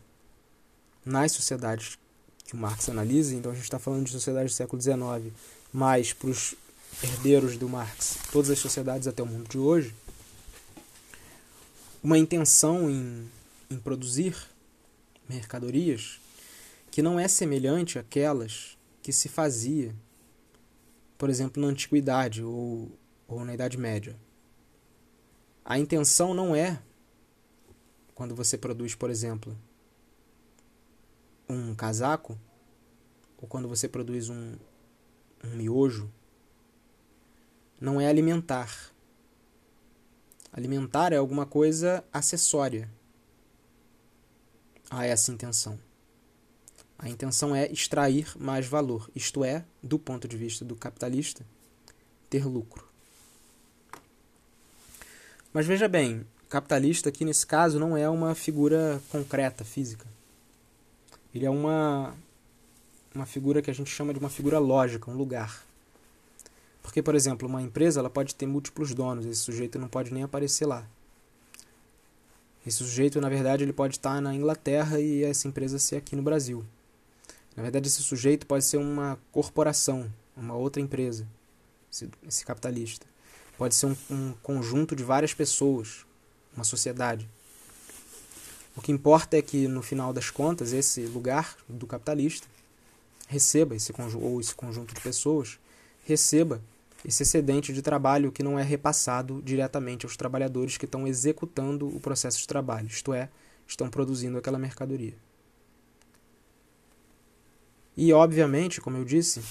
nas 1.05 1.31
sociedades 1.31 1.97
que 2.45 2.53
o 2.53 2.57
Marx 2.57 2.89
analisa, 2.89 3.35
então 3.35 3.51
a 3.51 3.55
gente 3.55 3.63
está 3.63 3.79
falando 3.79 4.05
de 4.05 4.11
sociedades 4.11 4.53
do 4.53 4.55
século 4.55 4.81
XIX, 4.81 5.33
mas 5.71 6.13
para 6.13 6.29
os 6.29 6.55
herdeiros 7.03 7.57
do 7.57 7.69
Marx, 7.69 8.17
todas 8.31 8.49
as 8.49 8.59
sociedades 8.59 9.07
até 9.07 9.23
o 9.23 9.25
mundo 9.25 9.47
de 9.47 9.57
hoje, 9.57 9.95
uma 12.03 12.17
intenção 12.17 12.89
em, 12.89 13.29
em 13.69 13.77
produzir 13.77 14.35
mercadorias 15.29 16.19
que 16.89 17.01
não 17.01 17.19
é 17.19 17.27
semelhante 17.27 17.97
àquelas 17.97 18.77
que 19.01 19.13
se 19.13 19.29
fazia, 19.29 19.95
por 21.17 21.29
exemplo, 21.29 21.61
na 21.61 21.69
antiguidade 21.69 22.43
ou, 22.43 22.91
ou 23.27 23.45
na 23.45 23.53
Idade 23.53 23.77
Média. 23.77 24.15
A 25.63 25.79
intenção 25.79 26.33
não 26.33 26.55
é 26.55 26.81
quando 28.13 28.35
você 28.35 28.57
produz, 28.57 28.93
por 28.93 29.09
exemplo, 29.09 29.57
um 31.53 31.75
casaco, 31.75 32.39
ou 33.37 33.47
quando 33.47 33.67
você 33.67 33.87
produz 33.87 34.29
um, 34.29 34.55
um 35.43 35.55
miojo, 35.55 36.11
não 37.79 37.99
é 37.99 38.07
alimentar. 38.07 38.91
Alimentar 40.53 41.13
é 41.13 41.17
alguma 41.17 41.45
coisa 41.45 42.03
acessória 42.13 42.89
a 44.89 45.05
essa 45.05 45.31
intenção. 45.31 45.79
A 46.99 47.09
intenção 47.09 47.55
é 47.55 47.71
extrair 47.71 48.31
mais 48.37 48.67
valor, 48.67 49.09
isto 49.15 49.43
é, 49.43 49.65
do 49.81 49.97
ponto 49.97 50.27
de 50.27 50.37
vista 50.37 50.63
do 50.63 50.75
capitalista, 50.75 51.43
ter 52.29 52.45
lucro. 52.45 52.87
Mas 55.51 55.65
veja 55.65 55.87
bem, 55.87 56.25
capitalista 56.47 57.09
aqui 57.09 57.25
nesse 57.25 57.47
caso 57.47 57.79
não 57.79 57.97
é 57.97 58.07
uma 58.07 58.35
figura 58.35 59.01
concreta, 59.09 59.65
física. 59.65 60.07
Ele 61.33 61.45
é 61.45 61.49
uma, 61.49 62.15
uma 63.15 63.25
figura 63.25 63.61
que 63.61 63.71
a 63.71 63.73
gente 63.73 63.89
chama 63.89 64.13
de 64.13 64.19
uma 64.19 64.29
figura 64.29 64.59
lógica, 64.59 65.09
um 65.09 65.15
lugar. 65.15 65.65
Porque, 66.81 67.01
por 67.01 67.15
exemplo, 67.15 67.47
uma 67.47 67.61
empresa 67.61 67.99
ela 67.99 68.09
pode 68.09 68.35
ter 68.35 68.45
múltiplos 68.45 68.93
donos, 68.93 69.25
esse 69.25 69.41
sujeito 69.41 69.79
não 69.79 69.87
pode 69.87 70.13
nem 70.13 70.23
aparecer 70.23 70.65
lá. 70.65 70.85
Esse 72.65 72.77
sujeito, 72.77 73.19
na 73.19 73.29
verdade, 73.29 73.63
ele 73.63 73.73
pode 73.73 73.95
estar 73.95 74.21
na 74.21 74.33
Inglaterra 74.33 74.99
e 74.99 75.23
essa 75.23 75.47
empresa 75.47 75.79
ser 75.79 75.95
aqui 75.95 76.15
no 76.15 76.21
Brasil. 76.21 76.63
Na 77.55 77.63
verdade, 77.63 77.87
esse 77.87 78.01
sujeito 78.01 78.45
pode 78.45 78.63
ser 78.63 78.77
uma 78.77 79.17
corporação, 79.31 80.11
uma 80.37 80.53
outra 80.55 80.81
empresa, 80.81 81.27
esse, 81.91 82.09
esse 82.27 82.45
capitalista. 82.45 83.05
Pode 83.57 83.75
ser 83.75 83.87
um, 83.87 83.95
um 84.09 84.33
conjunto 84.43 84.95
de 84.95 85.03
várias 85.03 85.33
pessoas, 85.33 86.05
uma 86.55 86.63
sociedade. 86.63 87.27
O 88.75 88.81
que 88.81 88.91
importa 88.91 89.37
é 89.37 89.41
que, 89.41 89.67
no 89.67 89.81
final 89.81 90.13
das 90.13 90.29
contas, 90.29 90.71
esse 90.71 91.01
lugar 91.01 91.57
do 91.67 91.85
capitalista 91.85 92.47
receba 93.27 93.75
esse 93.75 93.93
ou 94.15 94.39
esse 94.39 94.53
conjunto 94.53 94.93
de 94.93 95.01
pessoas 95.01 95.59
receba 96.05 96.61
esse 97.03 97.23
excedente 97.23 97.73
de 97.73 97.81
trabalho 97.81 98.31
que 98.31 98.43
não 98.43 98.59
é 98.59 98.63
repassado 98.63 99.41
diretamente 99.41 100.05
aos 100.05 100.15
trabalhadores 100.15 100.77
que 100.77 100.85
estão 100.85 101.07
executando 101.07 101.87
o 101.87 101.99
processo 101.99 102.39
de 102.39 102.47
trabalho, 102.47 102.87
isto 102.87 103.13
é, 103.13 103.29
estão 103.67 103.89
produzindo 103.89 104.37
aquela 104.37 104.59
mercadoria. 104.59 105.15
E, 107.95 108.13
obviamente, 108.13 108.79
como 108.79 108.97
eu 108.97 109.05
disse, 109.05 109.41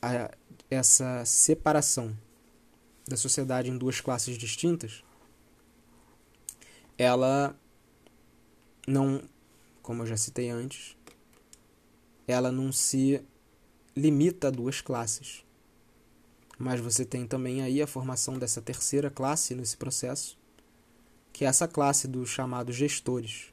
a, 0.00 0.30
essa 0.70 1.24
separação 1.24 2.16
da 3.06 3.16
sociedade 3.16 3.70
em 3.70 3.76
duas 3.76 4.00
classes 4.00 4.36
distintas 4.36 5.02
ela 6.98 7.56
não, 8.88 9.22
como 9.82 10.02
eu 10.02 10.06
já 10.06 10.16
citei 10.16 10.48
antes, 10.48 10.96
ela 12.26 12.50
não 12.50 12.72
se 12.72 13.22
limita 13.94 14.48
a 14.48 14.50
duas 14.50 14.80
classes. 14.80 15.44
Mas 16.58 16.80
você 16.80 17.04
tem 17.04 17.26
também 17.26 17.62
aí 17.62 17.80
a 17.82 17.86
formação 17.86 18.38
dessa 18.38 18.60
terceira 18.62 19.10
classe 19.10 19.54
nesse 19.54 19.76
processo, 19.76 20.38
que 21.32 21.44
é 21.44 21.48
essa 21.48 21.68
classe 21.68 22.08
dos 22.08 22.30
chamados 22.30 22.74
gestores 22.74 23.52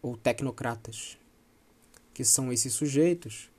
ou 0.00 0.16
tecnocratas, 0.16 1.18
que 2.14 2.24
são 2.24 2.52
esses 2.52 2.72
sujeitos 2.72 3.50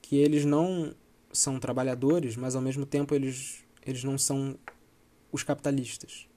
que 0.00 0.16
eles 0.16 0.44
não 0.44 0.94
são 1.32 1.60
trabalhadores, 1.60 2.36
mas 2.36 2.56
ao 2.56 2.62
mesmo 2.62 2.84
tempo 2.84 3.14
eles, 3.14 3.62
eles 3.86 4.02
não 4.02 4.18
são 4.18 4.58
os 5.30 5.44
capitalistas 5.44 6.28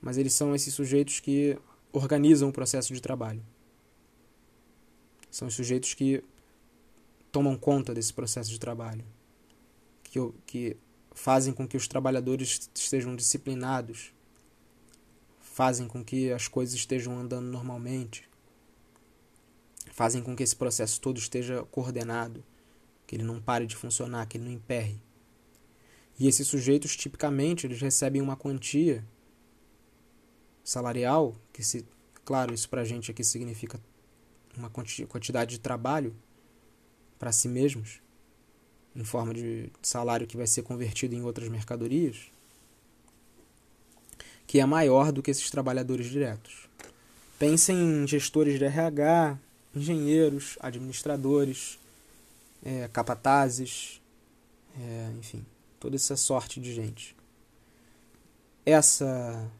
mas 0.00 0.16
eles 0.16 0.32
são 0.32 0.54
esses 0.54 0.72
sujeitos 0.72 1.20
que 1.20 1.58
organizam 1.92 2.48
o 2.48 2.52
processo 2.52 2.92
de 2.92 3.00
trabalho. 3.00 3.42
São 5.30 5.48
os 5.48 5.54
sujeitos 5.54 5.94
que 5.94 6.22
tomam 7.30 7.56
conta 7.56 7.94
desse 7.94 8.12
processo 8.12 8.50
de 8.50 8.58
trabalho, 8.58 9.04
que, 10.02 10.18
que 10.46 10.76
fazem 11.12 11.52
com 11.52 11.66
que 11.66 11.76
os 11.76 11.86
trabalhadores 11.86 12.70
estejam 12.74 13.14
disciplinados, 13.14 14.12
fazem 15.38 15.86
com 15.86 16.04
que 16.04 16.32
as 16.32 16.48
coisas 16.48 16.74
estejam 16.74 17.18
andando 17.18 17.46
normalmente, 17.46 18.28
fazem 19.92 20.22
com 20.22 20.34
que 20.34 20.42
esse 20.42 20.56
processo 20.56 21.00
todo 21.00 21.18
esteja 21.18 21.62
coordenado, 21.70 22.42
que 23.06 23.16
ele 23.16 23.24
não 23.24 23.40
pare 23.40 23.66
de 23.66 23.76
funcionar, 23.76 24.26
que 24.26 24.36
ele 24.36 24.44
não 24.44 24.52
emperre. 24.52 25.00
E 26.18 26.28
esses 26.28 26.46
sujeitos, 26.46 26.96
tipicamente, 26.96 27.66
eles 27.66 27.80
recebem 27.80 28.20
uma 28.20 28.36
quantia 28.36 29.04
salarial, 30.70 31.34
que 31.52 31.64
se, 31.64 31.84
claro, 32.24 32.54
isso 32.54 32.68
para 32.68 32.82
a 32.82 32.84
gente 32.84 33.10
aqui 33.10 33.24
significa 33.24 33.80
uma 34.56 34.70
quantidade 34.70 35.50
de 35.50 35.58
trabalho 35.58 36.14
para 37.18 37.32
si 37.32 37.48
mesmos, 37.48 38.00
em 38.94 39.02
forma 39.02 39.34
de 39.34 39.68
salário 39.82 40.28
que 40.28 40.36
vai 40.36 40.46
ser 40.46 40.62
convertido 40.62 41.12
em 41.12 41.22
outras 41.22 41.48
mercadorias, 41.48 42.30
que 44.46 44.60
é 44.60 44.66
maior 44.66 45.10
do 45.10 45.22
que 45.22 45.32
esses 45.32 45.50
trabalhadores 45.50 46.06
diretos. 46.06 46.68
Pensem 47.36 47.76
em 47.76 48.06
gestores 48.06 48.56
de 48.56 48.64
RH, 48.64 49.36
engenheiros, 49.74 50.56
administradores, 50.60 51.80
é, 52.62 52.88
capatazes, 52.92 54.00
é, 54.78 55.10
enfim, 55.18 55.44
toda 55.80 55.96
essa 55.96 56.16
sorte 56.16 56.60
de 56.60 56.72
gente. 56.72 57.16
Essa 58.64 59.50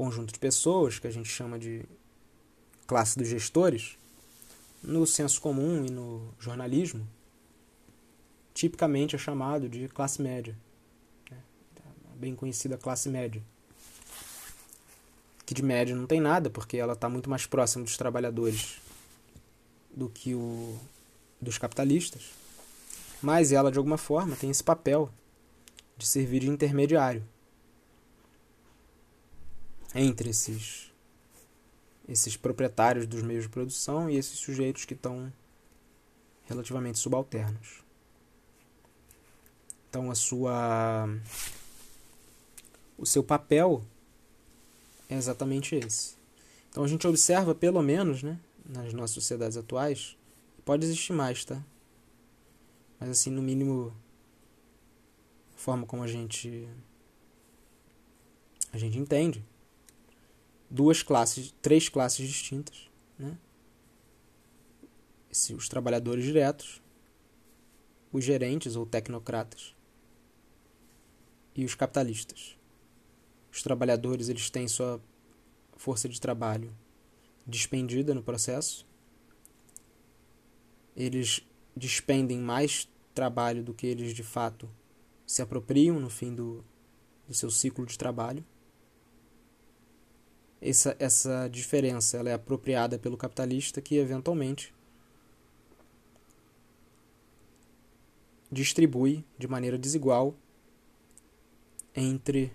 conjunto 0.00 0.32
de 0.32 0.38
pessoas, 0.38 0.98
que 0.98 1.06
a 1.06 1.10
gente 1.10 1.28
chama 1.28 1.58
de 1.58 1.84
classe 2.86 3.18
dos 3.18 3.28
gestores, 3.28 3.98
no 4.82 5.06
senso 5.06 5.38
comum 5.42 5.84
e 5.84 5.90
no 5.90 6.26
jornalismo, 6.38 7.06
tipicamente 8.54 9.14
é 9.14 9.18
chamado 9.18 9.68
de 9.68 9.88
classe 9.88 10.22
média. 10.22 10.56
Né? 11.30 11.36
Bem 12.14 12.34
conhecida 12.34 12.78
classe 12.78 13.10
média. 13.10 13.42
Que 15.44 15.52
de 15.52 15.62
média 15.62 15.94
não 15.94 16.06
tem 16.06 16.18
nada, 16.18 16.48
porque 16.48 16.78
ela 16.78 16.94
está 16.94 17.06
muito 17.06 17.28
mais 17.28 17.44
próxima 17.44 17.84
dos 17.84 17.98
trabalhadores 17.98 18.80
do 19.94 20.08
que 20.08 20.34
o 20.34 20.80
dos 21.38 21.58
capitalistas. 21.58 22.30
Mas 23.20 23.52
ela, 23.52 23.70
de 23.70 23.76
alguma 23.76 23.98
forma, 23.98 24.34
tem 24.34 24.48
esse 24.48 24.64
papel 24.64 25.10
de 25.98 26.06
servir 26.06 26.40
de 26.40 26.48
intermediário 26.48 27.22
entre 29.94 30.30
esses 30.30 30.90
esses 32.08 32.36
proprietários 32.36 33.06
dos 33.06 33.22
meios 33.22 33.44
de 33.44 33.50
produção 33.50 34.10
e 34.10 34.16
esses 34.16 34.38
sujeitos 34.38 34.84
que 34.84 34.94
estão 34.94 35.32
relativamente 36.44 36.98
subalternos. 36.98 37.84
Então 39.88 40.10
a 40.10 40.14
sua 40.16 41.08
o 42.98 43.06
seu 43.06 43.22
papel 43.22 43.84
é 45.08 45.14
exatamente 45.14 45.76
esse. 45.76 46.16
Então 46.68 46.84
a 46.84 46.88
gente 46.88 47.06
observa, 47.06 47.54
pelo 47.54 47.82
menos, 47.82 48.22
né, 48.22 48.38
nas 48.64 48.92
nossas 48.92 49.14
sociedades 49.14 49.56
atuais, 49.56 50.16
pode 50.64 50.84
existir 50.84 51.12
mais, 51.12 51.44
tá? 51.44 51.62
Mas 52.98 53.08
assim, 53.08 53.30
no 53.30 53.40
mínimo, 53.40 53.92
a 55.54 55.58
forma 55.58 55.86
como 55.86 56.02
a 56.02 56.08
gente 56.08 56.68
a 58.72 58.78
gente 58.78 58.98
entende 58.98 59.44
duas 60.70 61.02
classes, 61.02 61.52
três 61.60 61.88
classes 61.88 62.28
distintas, 62.28 62.88
né? 63.18 63.36
Os 65.56 65.68
trabalhadores 65.68 66.24
diretos, 66.24 66.80
os 68.12 68.24
gerentes 68.24 68.76
ou 68.76 68.86
tecnocratas 68.86 69.74
e 71.54 71.64
os 71.64 71.74
capitalistas. 71.74 72.56
Os 73.52 73.62
trabalhadores 73.62 74.28
eles 74.28 74.48
têm 74.50 74.68
sua 74.68 75.00
força 75.76 76.08
de 76.08 76.20
trabalho 76.20 76.74
despendida 77.46 78.14
no 78.14 78.22
processo. 78.22 78.86
Eles 80.96 81.46
despendem 81.76 82.38
mais 82.38 82.88
trabalho 83.14 83.62
do 83.62 83.74
que 83.74 83.86
eles 83.86 84.14
de 84.14 84.22
fato 84.22 84.68
se 85.26 85.42
apropriam 85.42 86.00
no 86.00 86.10
fim 86.10 86.34
do, 86.34 86.64
do 87.26 87.34
seu 87.34 87.50
ciclo 87.50 87.86
de 87.86 87.96
trabalho. 87.96 88.44
Essa, 90.60 90.94
essa 90.98 91.48
diferença 91.48 92.18
ela 92.18 92.28
é 92.28 92.34
apropriada 92.34 92.98
pelo 92.98 93.16
capitalista 93.16 93.80
que 93.80 93.96
eventualmente 93.96 94.74
distribui 98.52 99.24
de 99.38 99.48
maneira 99.48 99.78
desigual 99.78 100.34
entre 101.94 102.52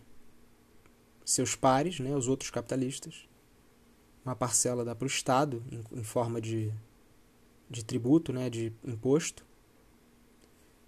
seus 1.24 1.56
pares, 1.56 2.00
né, 2.00 2.16
os 2.16 2.28
outros 2.28 2.52
capitalistas. 2.52 3.28
Uma 4.24 4.36
parcela 4.36 4.86
dá 4.86 4.94
para 4.94 5.06
o 5.06 5.08
Estado 5.08 5.64
em, 5.72 6.00
em, 6.00 6.04
forma 6.04 6.40
de, 6.40 6.72
de 7.70 7.84
tributo, 7.84 8.32
né, 8.32 8.50
de 8.50 8.72
imposto, 8.84 9.46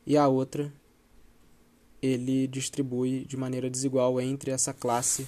e 0.05 0.15
a 0.17 0.27
outra 0.27 0.71
ele 2.01 2.47
distribui 2.47 3.25
de 3.25 3.35
maneira 3.35 3.69
desigual 3.69 4.21
entre 4.21 4.51
essa 4.51 4.73
classe 4.73 5.27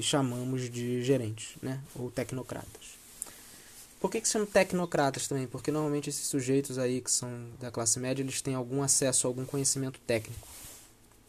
que 0.00 0.06
chamamos 0.06 0.70
de 0.70 1.04
gerentes, 1.04 1.56
né, 1.60 1.78
ou 1.94 2.10
tecnocratas. 2.10 2.98
Por 4.00 4.10
que, 4.10 4.18
que 4.18 4.28
são 4.28 4.46
tecnocratas 4.46 5.28
também? 5.28 5.46
Porque 5.46 5.70
normalmente 5.70 6.08
esses 6.08 6.26
sujeitos 6.26 6.78
aí 6.78 7.02
que 7.02 7.10
são 7.10 7.30
da 7.60 7.70
classe 7.70 8.00
média, 8.00 8.22
eles 8.22 8.40
têm 8.40 8.54
algum 8.54 8.82
acesso 8.82 9.26
a 9.26 9.28
algum 9.28 9.44
conhecimento 9.44 10.00
técnico, 10.06 10.48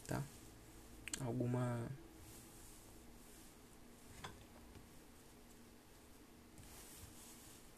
tá? 0.06 0.22
Alguma 1.20 1.78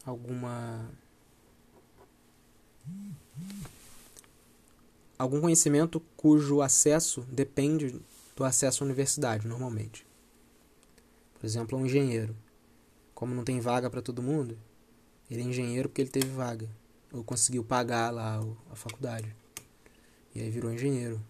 alguma 0.05 0.89
algum 5.19 5.41
conhecimento 5.41 6.01
cujo 6.15 6.61
acesso 6.61 7.21
depende 7.29 7.99
do 8.33 8.45
acesso 8.45 8.81
à 8.81 8.85
universidade, 8.85 9.45
normalmente. 9.45 10.04
Por 11.45 11.49
exemplo, 11.49 11.77
um 11.77 11.85
engenheiro. 11.85 12.35
Como 13.13 13.35
não 13.35 13.43
tem 13.43 13.59
vaga 13.59 13.87
para 13.87 14.01
todo 14.01 14.19
mundo, 14.19 14.57
ele 15.29 15.41
é 15.41 15.45
engenheiro 15.45 15.87
porque 15.87 16.01
ele 16.01 16.09
teve 16.09 16.27
vaga. 16.29 16.67
Ou 17.13 17.23
conseguiu 17.23 17.63
pagar 17.63 18.09
lá 18.09 18.43
a 18.71 18.75
faculdade. 18.75 19.35
E 20.33 20.41
aí 20.41 20.49
virou 20.49 20.73
engenheiro. 20.73 21.21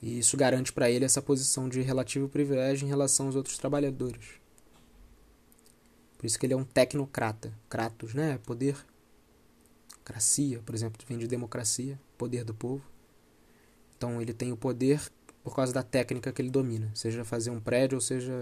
E 0.00 0.20
isso 0.20 0.36
garante 0.36 0.72
para 0.72 0.88
ele 0.88 1.04
essa 1.04 1.20
posição 1.20 1.68
de 1.68 1.80
relativo 1.80 2.28
privilégio 2.28 2.86
em 2.86 2.88
relação 2.88 3.26
aos 3.26 3.34
outros 3.34 3.58
trabalhadores. 3.58 4.40
Por 6.16 6.26
isso 6.26 6.38
que 6.38 6.46
ele 6.46 6.54
é 6.54 6.56
um 6.56 6.62
tecnocrata. 6.62 7.52
Kratos, 7.68 8.14
né? 8.14 8.38
Poder. 8.46 8.76
Cracia, 10.04 10.60
por 10.60 10.76
exemplo, 10.76 11.04
vem 11.08 11.18
de 11.18 11.26
democracia, 11.26 11.98
poder 12.16 12.44
do 12.44 12.54
povo. 12.54 12.84
Então 13.96 14.22
ele 14.22 14.32
tem 14.32 14.52
o 14.52 14.56
poder 14.56 15.10
por 15.42 15.54
causa 15.54 15.72
da 15.72 15.82
técnica 15.82 16.32
que 16.32 16.42
ele 16.42 16.50
domina, 16.50 16.90
seja 16.94 17.24
fazer 17.24 17.50
um 17.50 17.60
prédio 17.60 17.96
ou 17.96 18.00
seja 18.00 18.32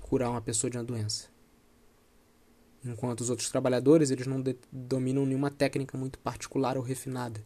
curar 0.00 0.30
uma 0.30 0.40
pessoa 0.40 0.70
de 0.70 0.76
uma 0.76 0.84
doença. 0.84 1.28
Enquanto 2.84 3.22
os 3.22 3.30
outros 3.30 3.48
trabalhadores, 3.48 4.10
eles 4.10 4.26
não 4.26 4.42
dominam 4.70 5.24
nenhuma 5.24 5.50
técnica 5.50 5.96
muito 5.96 6.18
particular 6.18 6.76
ou 6.76 6.82
refinada, 6.82 7.42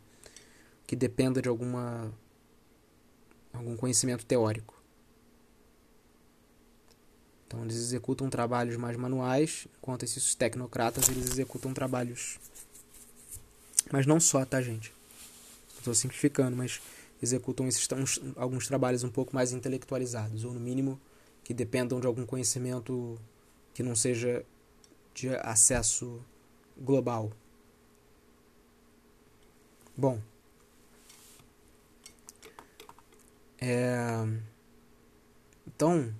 que 0.86 0.96
dependa 0.96 1.40
de 1.40 1.48
alguma 1.48 2.12
algum 3.52 3.76
conhecimento 3.76 4.26
teórico. 4.26 4.78
Então 7.46 7.62
eles 7.64 7.76
executam 7.76 8.28
trabalhos 8.28 8.76
mais 8.76 8.96
manuais, 8.96 9.66
enquanto 9.78 10.02
esses 10.02 10.34
tecnocratas 10.34 11.08
eles 11.08 11.30
executam 11.30 11.72
trabalhos. 11.72 12.38
Mas 13.90 14.06
não 14.06 14.20
só, 14.20 14.44
tá, 14.44 14.60
gente? 14.60 14.92
Estou 15.78 15.94
simplificando, 15.94 16.56
mas 16.56 16.80
executam 17.20 17.66
esses, 17.66 17.88
alguns 18.36 18.66
trabalhos 18.66 19.04
um 19.04 19.10
pouco 19.10 19.34
mais 19.34 19.52
intelectualizados, 19.52 20.44
ou 20.44 20.52
no 20.52 20.60
mínimo 20.60 21.00
que 21.42 21.54
dependam 21.54 22.00
de 22.00 22.06
algum 22.06 22.26
conhecimento 22.26 23.18
que 23.74 23.82
não 23.82 23.96
seja 23.96 24.44
de 25.14 25.28
acesso 25.36 26.22
global. 26.76 27.32
Bom, 29.96 30.20
é, 33.60 34.06
então 35.66 36.14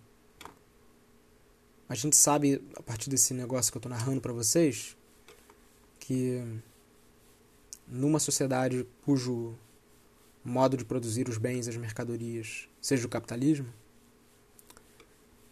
a 1.88 1.94
gente 1.94 2.16
sabe, 2.16 2.62
a 2.76 2.82
partir 2.82 3.08
desse 3.08 3.32
negócio 3.32 3.72
que 3.72 3.78
eu 3.78 3.80
estou 3.80 3.90
narrando 3.90 4.20
para 4.20 4.32
vocês, 4.32 4.96
que 6.00 6.42
numa 7.86 8.18
sociedade 8.18 8.86
cujo 9.04 9.54
modo 10.48 10.76
de 10.76 10.84
produzir 10.84 11.28
os 11.28 11.38
bens, 11.38 11.68
as 11.68 11.76
mercadorias, 11.76 12.68
seja 12.80 13.06
o 13.06 13.08
capitalismo, 13.08 13.72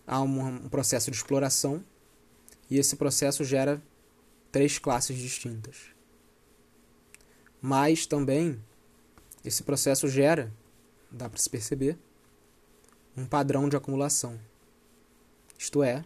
há 0.07 0.21
um, 0.21 0.69
processo 0.69 1.11
de 1.11 1.17
exploração 1.17 1.85
e 2.71 2.79
esse 2.79 2.97
processo 2.97 3.45
gera 3.45 3.83
três 4.51 4.79
classes 4.79 5.17
distintas. 5.19 5.77
Mas 7.61 8.07
também 8.07 8.61
esse 9.45 9.63
processo 9.63 10.09
gera, 10.09 10.53
dá 11.11 11.29
para 11.29 11.39
se 11.39 11.49
perceber, 11.49 11.99
um 13.17 13.27
padrão 13.27 13.69
de 13.69 13.77
acumulação. 13.77 14.39
Isto 15.59 15.83
é, 15.83 16.05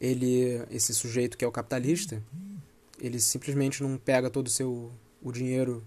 ele 0.00 0.64
esse 0.70 0.94
sujeito 0.94 1.36
que 1.36 1.44
é 1.44 1.48
o 1.48 1.52
capitalista, 1.52 2.22
ele 2.98 3.20
simplesmente 3.20 3.82
não 3.82 3.96
pega 3.96 4.30
todo 4.30 4.46
o 4.46 4.50
seu 4.50 4.92
o 5.22 5.30
dinheiro 5.30 5.84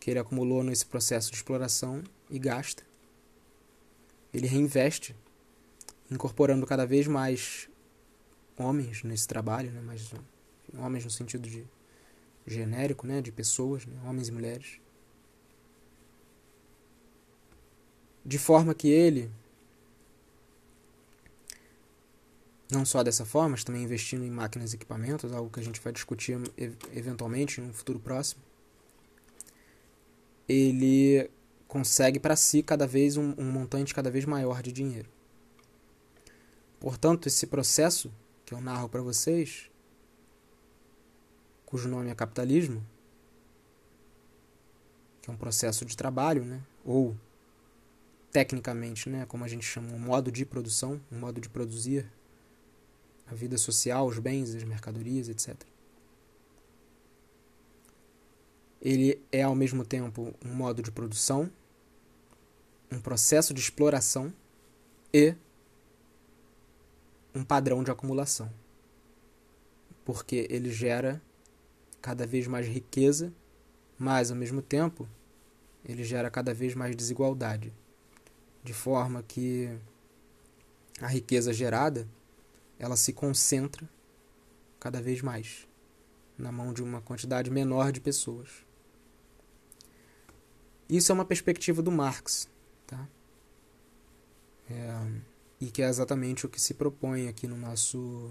que 0.00 0.10
ele 0.10 0.18
acumulou 0.18 0.64
nesse 0.64 0.86
processo 0.86 1.30
de 1.30 1.36
exploração 1.36 2.02
e 2.30 2.38
gasta. 2.38 2.82
Ele 4.32 4.46
reinveste, 4.46 5.14
incorporando 6.10 6.66
cada 6.66 6.86
vez 6.86 7.06
mais 7.06 7.68
homens 8.56 9.02
nesse 9.04 9.28
trabalho, 9.28 9.70
né? 9.70 9.80
mais 9.82 10.10
homens 10.78 11.04
no 11.04 11.10
sentido 11.10 11.48
de 11.48 11.66
genérico, 12.46 13.06
né? 13.06 13.20
de 13.20 13.30
pessoas, 13.30 13.84
né? 13.84 14.00
homens 14.06 14.28
e 14.28 14.32
mulheres. 14.32 14.80
De 18.24 18.38
forma 18.38 18.74
que 18.74 18.88
ele 18.88 19.30
não 22.70 22.84
só 22.84 23.02
dessa 23.02 23.24
forma, 23.24 23.50
mas 23.50 23.64
também 23.64 23.82
investindo 23.82 24.24
em 24.24 24.30
máquinas 24.30 24.72
e 24.72 24.76
equipamentos, 24.76 25.32
algo 25.32 25.50
que 25.50 25.60
a 25.60 25.62
gente 25.62 25.80
vai 25.80 25.92
discutir 25.92 26.38
eventualmente 26.94 27.60
no 27.60 27.72
futuro 27.74 27.98
próximo, 27.98 28.40
ele 30.50 31.30
consegue 31.68 32.18
para 32.18 32.34
si 32.34 32.62
cada 32.62 32.86
vez 32.86 33.16
um, 33.16 33.34
um, 33.38 33.44
montante 33.44 33.94
cada 33.94 34.10
vez 34.10 34.24
maior 34.24 34.60
de 34.62 34.72
dinheiro. 34.72 35.08
Portanto, 36.80 37.28
esse 37.28 37.46
processo 37.46 38.12
que 38.44 38.52
eu 38.52 38.60
narro 38.60 38.88
para 38.88 39.00
vocês, 39.00 39.70
cujo 41.64 41.88
nome 41.88 42.10
é 42.10 42.14
capitalismo, 42.14 42.84
que 45.22 45.30
é 45.30 45.32
um 45.32 45.36
processo 45.36 45.84
de 45.84 45.96
trabalho, 45.96 46.44
né, 46.44 46.60
ou 46.84 47.16
tecnicamente, 48.32 49.08
né, 49.08 49.24
como 49.26 49.44
a 49.44 49.48
gente 49.48 49.64
chama, 49.64 49.92
um 49.92 49.98
modo 49.98 50.32
de 50.32 50.44
produção, 50.44 51.00
um 51.12 51.18
modo 51.18 51.40
de 51.40 51.48
produzir 51.48 52.10
a 53.26 53.34
vida 53.34 53.56
social, 53.56 54.06
os 54.06 54.18
bens, 54.18 54.54
as 54.54 54.64
mercadorias, 54.64 55.28
etc. 55.28 55.56
Ele 58.80 59.20
é 59.30 59.42
ao 59.42 59.54
mesmo 59.54 59.84
tempo 59.84 60.34
um 60.44 60.54
modo 60.54 60.82
de 60.82 60.90
produção, 60.90 61.50
um 62.90 63.00
processo 63.00 63.52
de 63.52 63.60
exploração 63.60 64.32
e 65.12 65.34
um 67.34 67.44
padrão 67.44 67.84
de 67.84 67.90
acumulação. 67.90 68.50
Porque 70.04 70.46
ele 70.50 70.72
gera 70.72 71.20
cada 72.00 72.26
vez 72.26 72.46
mais 72.46 72.66
riqueza, 72.66 73.32
mas 73.98 74.30
ao 74.30 74.36
mesmo 74.36 74.62
tempo 74.62 75.06
ele 75.84 76.04
gera 76.04 76.30
cada 76.30 76.54
vez 76.54 76.74
mais 76.74 76.96
desigualdade, 76.96 77.72
de 78.64 78.72
forma 78.72 79.22
que 79.22 79.68
a 81.00 81.06
riqueza 81.06 81.52
gerada 81.52 82.08
ela 82.78 82.96
se 82.96 83.12
concentra 83.12 83.88
cada 84.78 85.00
vez 85.00 85.20
mais 85.20 85.68
na 86.36 86.50
mão 86.50 86.72
de 86.72 86.82
uma 86.82 87.02
quantidade 87.02 87.50
menor 87.50 87.92
de 87.92 88.00
pessoas. 88.00 88.69
Isso 90.90 91.12
é 91.12 91.14
uma 91.14 91.24
perspectiva 91.24 91.80
do 91.80 91.92
Marx, 91.92 92.48
tá? 92.84 93.08
É, 94.68 95.22
e 95.60 95.70
que 95.70 95.82
é 95.82 95.88
exatamente 95.88 96.44
o 96.44 96.48
que 96.48 96.60
se 96.60 96.74
propõe 96.74 97.28
aqui 97.28 97.46
no 97.46 97.56
nosso 97.56 98.28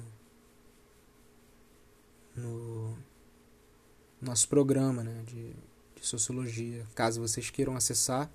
no 2.36 2.98
nosso 4.22 4.50
programa 4.50 5.04
né, 5.04 5.24
de, 5.26 5.54
de 5.96 6.06
sociologia. 6.06 6.86
Caso 6.94 7.22
vocês 7.22 7.50
queiram 7.50 7.78
acessar, 7.78 8.30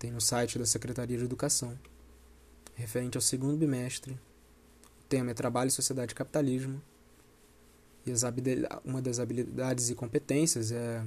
tem 0.00 0.10
no 0.10 0.20
site 0.20 0.58
da 0.58 0.66
Secretaria 0.66 1.16
de 1.16 1.24
Educação, 1.24 1.78
referente 2.74 3.16
ao 3.16 3.22
segundo 3.22 3.56
bimestre. 3.56 4.14
O 5.00 5.04
tema 5.08 5.30
é 5.30 5.34
Trabalho, 5.34 5.70
Sociedade 5.70 6.12
e 6.12 6.16
Capitalismo. 6.16 6.82
E 8.04 8.12
uma 8.84 9.00
das 9.00 9.20
habilidades 9.20 9.90
e 9.90 9.94
competências 9.94 10.72
é 10.72 11.06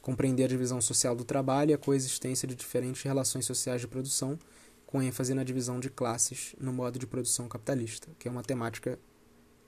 compreender 0.00 0.44
a 0.44 0.48
divisão 0.48 0.80
social 0.80 1.14
do 1.14 1.24
trabalho 1.24 1.70
e 1.70 1.74
a 1.74 1.78
coexistência 1.78 2.46
de 2.46 2.54
diferentes 2.54 3.02
relações 3.02 3.46
sociais 3.46 3.80
de 3.80 3.88
produção, 3.88 4.38
com 4.86 5.02
ênfase 5.02 5.34
na 5.34 5.44
divisão 5.44 5.78
de 5.78 5.90
classes 5.90 6.54
no 6.58 6.72
modo 6.72 6.98
de 6.98 7.06
produção 7.06 7.48
capitalista, 7.48 8.08
que 8.18 8.26
é 8.26 8.30
uma 8.30 8.42
temática 8.42 8.98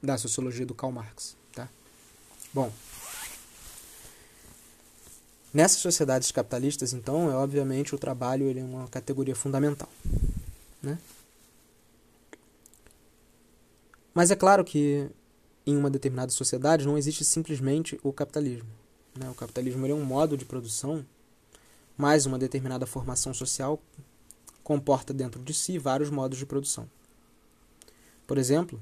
da 0.03 0.17
sociologia 0.17 0.65
do 0.65 0.75
Karl 0.75 0.93
Marx. 0.93 1.37
Tá? 1.53 1.69
Bom, 2.55 2.73
nessas 5.53 5.79
sociedades 5.79 6.33
capitalistas, 6.33 6.93
então, 6.93 7.31
é 7.31 7.35
obviamente 7.35 7.95
o 7.95 7.99
trabalho 7.99 8.47
ele 8.47 8.61
é 8.61 8.65
uma 8.65 8.89
categoria 8.89 9.37
fundamental. 9.37 9.89
Né? 10.83 10.99
Mas 14.15 14.31
é 14.31 14.37
claro 14.37 14.65
que 14.65 15.09
em 15.67 15.77
uma 15.77 15.91
determinada 15.91 16.33
sociedade 16.33 16.87
não 16.87 16.99
existe 16.99 17.25
simplesmente 17.25 18.01
o 18.03 18.13
capitalismo. 18.13 18.69
Né? 19.15 19.29
O 19.31 19.35
capitalismo 19.35 19.87
é 19.87 19.95
um 19.95 20.05
modo 20.05 20.37
de 20.37 20.45
produção, 20.45 21.05
mas 21.97 22.27
uma 22.27 22.39
determinada 22.39 22.87
formação 22.87 23.35
social 23.35 23.81
comporta 24.63 25.13
dentro 25.13 25.43
de 25.43 25.53
si 25.53 25.79
vários 25.79 26.11
modos 26.11 26.39
de 26.39 26.47
produção. 26.47 26.89
Por 28.27 28.39
exemplo, 28.39 28.81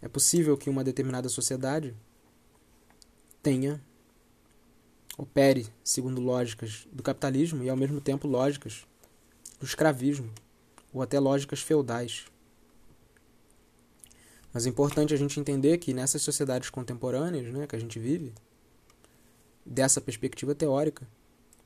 é 0.00 0.08
possível 0.08 0.56
que 0.56 0.70
uma 0.70 0.84
determinada 0.84 1.28
sociedade 1.28 1.94
tenha, 3.42 3.80
opere 5.18 5.66
segundo 5.82 6.20
lógicas 6.20 6.86
do 6.92 7.02
capitalismo 7.02 7.62
e 7.62 7.70
ao 7.70 7.76
mesmo 7.76 8.00
tempo 8.00 8.28
lógicas 8.28 8.86
do 9.58 9.66
escravismo 9.66 10.30
ou 10.92 11.02
até 11.02 11.18
lógicas 11.18 11.60
feudais. 11.60 12.26
Mas 14.52 14.66
é 14.66 14.68
importante 14.68 15.12
a 15.12 15.16
gente 15.16 15.40
entender 15.40 15.78
que 15.78 15.92
nessas 15.92 16.22
sociedades 16.22 16.70
contemporâneas 16.70 17.52
né, 17.52 17.66
que 17.66 17.74
a 17.74 17.78
gente 17.78 17.98
vive, 17.98 18.32
dessa 19.64 20.00
perspectiva 20.00 20.54
teórica, 20.54 21.06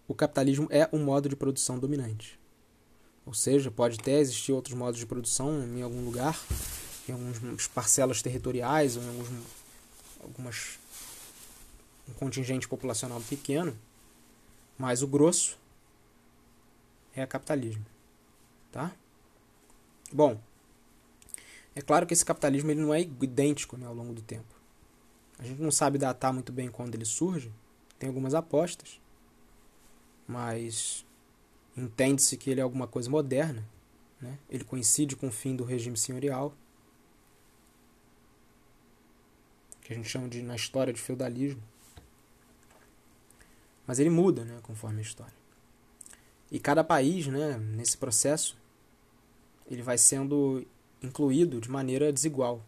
o 0.06 0.14
capitalismo 0.14 0.68
é 0.70 0.88
um 0.92 1.04
modo 1.04 1.28
de 1.28 1.37
produção 1.37 1.78
dominante. 1.78 2.38
Ou 3.26 3.34
seja, 3.34 3.70
pode 3.70 3.98
até 4.00 4.18
existir 4.18 4.52
outros 4.52 4.74
modos 4.74 4.98
de 4.98 5.04
produção 5.04 5.62
em 5.62 5.82
algum 5.82 6.04
lugar, 6.04 6.38
em 7.08 7.12
algumas 7.12 7.66
parcelas 7.66 8.22
territoriais, 8.22 8.96
ou 8.96 9.02
em 9.02 9.08
alguns, 9.08 9.28
algumas, 10.20 10.78
um 12.08 12.12
contingente 12.14 12.66
populacional 12.66 13.20
pequeno, 13.20 13.76
mas 14.78 15.02
o 15.02 15.06
grosso 15.06 15.58
é 17.14 17.26
capitalismo. 17.26 17.84
Tá? 18.72 18.92
Bom, 20.11 20.40
é 21.74 21.82
claro 21.82 22.06
que 22.06 22.14
esse 22.14 22.24
capitalismo 22.24 22.70
ele 22.70 22.80
não 22.80 22.94
é 22.94 23.02
idêntico 23.02 23.76
né, 23.76 23.87
ao 23.87 23.94
longo 23.94 24.14
do 24.14 24.22
tempo. 24.22 24.56
A 25.38 25.44
gente 25.44 25.61
não 25.61 25.70
sabe 25.70 25.98
datar 25.98 26.32
muito 26.32 26.50
bem 26.50 26.70
quando 26.70 26.94
ele 26.94 27.04
surge, 27.04 27.52
tem 27.98 28.08
algumas 28.08 28.34
apostas, 28.34 29.00
mas 30.26 31.04
entende-se 31.76 32.37
que 32.37 32.50
ele 32.50 32.61
é 32.61 32.62
alguma 32.62 32.87
coisa 32.87 33.11
moderna. 33.11 33.66
Né? 34.20 34.38
Ele 34.48 34.64
coincide 34.64 35.16
com 35.16 35.28
o 35.28 35.32
fim 35.32 35.56
do 35.56 35.64
regime 35.64 35.96
senhorial, 35.96 36.54
que 39.82 39.92
a 39.92 39.96
gente 39.96 40.08
chama 40.08 40.28
de 40.28 40.42
na 40.42 40.54
história 40.54 40.92
de 40.92 41.00
feudalismo. 41.00 41.62
Mas 43.87 43.98
ele 43.98 44.11
muda 44.11 44.44
né, 44.44 44.58
conforme 44.62 44.98
a 44.98 45.02
história. 45.02 45.32
E 46.50 46.58
cada 46.61 46.84
país, 46.84 47.26
né, 47.26 47.56
nesse 47.56 47.96
processo, 47.96 48.56
ele 49.66 49.82
vai 49.82 49.96
sendo 49.96 50.66
incluído 51.02 51.61
de 51.61 51.70
maneira 51.70 52.12
desigual. 52.12 52.62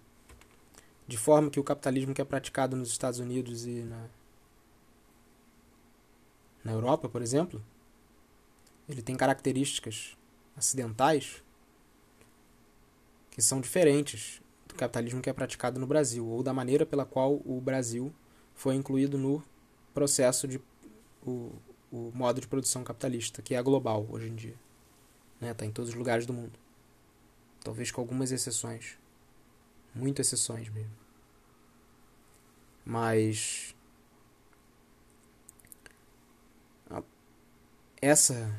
De 1.06 1.16
forma 1.16 1.50
que 1.50 1.60
o 1.60 1.64
capitalismo 1.64 2.14
que 2.14 2.22
é 2.22 2.24
praticado 2.24 2.76
nos 2.76 2.90
Estados 2.90 3.18
Unidos 3.18 3.66
e 3.66 3.82
na, 3.82 4.08
na 6.64 6.72
Europa, 6.72 7.08
por 7.08 7.22
exemplo, 7.22 7.62
ele 8.88 9.02
tem 9.02 9.16
características 9.16 10.16
acidentais 10.56 11.42
que 13.30 13.40
são 13.40 13.60
diferentes 13.60 14.42
do 14.68 14.74
capitalismo 14.74 15.22
que 15.22 15.30
é 15.30 15.32
praticado 15.32 15.80
no 15.80 15.86
Brasil, 15.86 16.26
ou 16.26 16.42
da 16.42 16.52
maneira 16.52 16.84
pela 16.84 17.04
qual 17.04 17.40
o 17.44 17.60
Brasil 17.60 18.12
foi 18.54 18.74
incluído 18.74 19.16
no 19.16 19.42
processo 19.94 20.46
de 20.46 20.60
o, 21.24 21.52
o 21.90 22.10
modo 22.14 22.40
de 22.40 22.46
produção 22.46 22.84
capitalista, 22.84 23.42
que 23.42 23.54
é 23.54 23.62
global 23.62 24.06
hoje 24.10 24.28
em 24.28 24.34
dia. 24.34 24.54
Está 25.34 25.46
né? 25.46 25.54
Tá 25.54 25.64
em 25.64 25.70
todos 25.70 25.90
os 25.90 25.96
lugares 25.96 26.26
do 26.26 26.32
mundo. 26.32 26.58
Talvez 27.64 27.90
com 27.90 28.00
algumas 28.00 28.30
exceções. 28.30 28.98
Muitas 29.94 30.26
exceções 30.26 30.68
mesmo. 30.68 30.92
Mas. 32.84 33.74
Essa 38.02 38.58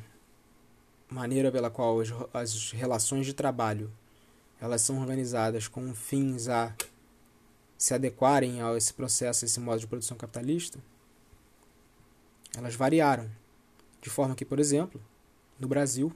maneira 1.08 1.50
pela 1.50 1.70
qual 1.70 1.98
as, 2.32 2.72
relações 2.72 3.26
de 3.26 3.34
trabalho 3.34 3.92
elas 4.60 4.82
são 4.82 5.00
organizadas 5.00 5.66
com 5.66 5.92
fins 5.92 6.48
a 6.48 6.72
se 7.76 7.92
adequarem 7.92 8.62
a 8.62 8.76
esse 8.76 8.94
processo, 8.94 9.44
a 9.44 9.46
esse 9.46 9.58
modo 9.58 9.80
de 9.80 9.88
produção 9.88 10.16
capitalista, 10.16 10.78
elas 12.56 12.76
variaram. 12.76 13.28
De 14.00 14.08
forma 14.08 14.36
que, 14.36 14.44
por 14.44 14.60
exemplo, 14.60 15.00
no 15.58 15.66
Brasil, 15.66 16.12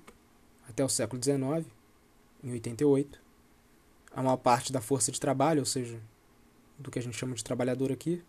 até 0.68 0.84
o 0.84 0.88
século 0.88 1.20
XIX, 1.20 1.66
em 2.44 2.52
88. 2.52 3.20
A 4.12 4.22
maior 4.22 4.36
parte 4.36 4.72
da 4.72 4.80
força 4.80 5.10
de 5.10 5.20
trabalho, 5.20 5.60
ou 5.60 5.66
seja, 5.66 6.00
do 6.78 6.90
que 6.90 6.98
a 7.00 7.02
gente 7.02 7.16
chama 7.16 7.34
de 7.34 7.42
trabalhador 7.42 7.90
aqui, 7.90 8.22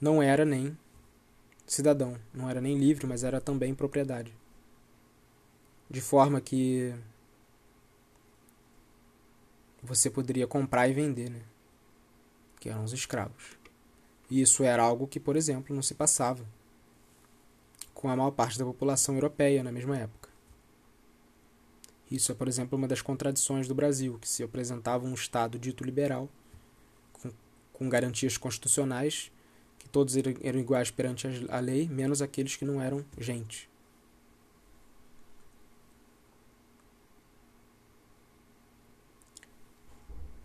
não 0.00 0.22
era 0.22 0.44
nem 0.44 0.76
cidadão, 1.66 2.18
não 2.32 2.48
era 2.48 2.60
nem 2.60 2.78
livre, 2.78 3.06
mas 3.06 3.24
era 3.24 3.40
também 3.40 3.74
propriedade. 3.74 4.32
De 5.90 6.00
forma 6.00 6.40
que 6.40 6.94
você 9.82 10.10
poderia 10.10 10.46
comprar 10.46 10.88
e 10.88 10.94
vender, 10.94 11.30
né? 11.30 11.42
Que 12.58 12.68
eram 12.68 12.84
os 12.84 12.92
escravos. 12.92 13.56
E 14.30 14.40
isso 14.40 14.64
era 14.64 14.82
algo 14.82 15.06
que, 15.06 15.20
por 15.20 15.36
exemplo, 15.36 15.74
não 15.74 15.82
se 15.82 15.94
passava 15.94 16.44
com 17.94 18.08
a 18.08 18.16
maior 18.16 18.32
parte 18.32 18.58
da 18.58 18.64
população 18.64 19.14
europeia 19.14 19.62
na 19.62 19.72
mesma 19.72 19.96
época. 19.96 20.28
Isso 22.10 22.30
é, 22.30 22.34
por 22.34 22.46
exemplo, 22.46 22.76
uma 22.76 22.86
das 22.86 23.00
contradições 23.00 23.66
do 23.66 23.74
Brasil, 23.74 24.18
que 24.18 24.28
se 24.28 24.42
apresentava 24.42 25.06
um 25.06 25.14
Estado 25.14 25.58
dito 25.58 25.82
liberal, 25.82 26.28
com, 27.12 27.32
com 27.72 27.88
garantias 27.88 28.36
constitucionais, 28.36 29.32
todos 29.96 30.14
eram 30.14 30.60
iguais 30.60 30.90
perante 30.90 31.26
a 31.48 31.58
lei, 31.58 31.88
menos 31.88 32.20
aqueles 32.20 32.54
que 32.54 32.66
não 32.66 32.82
eram 32.82 33.02
gente. 33.16 33.66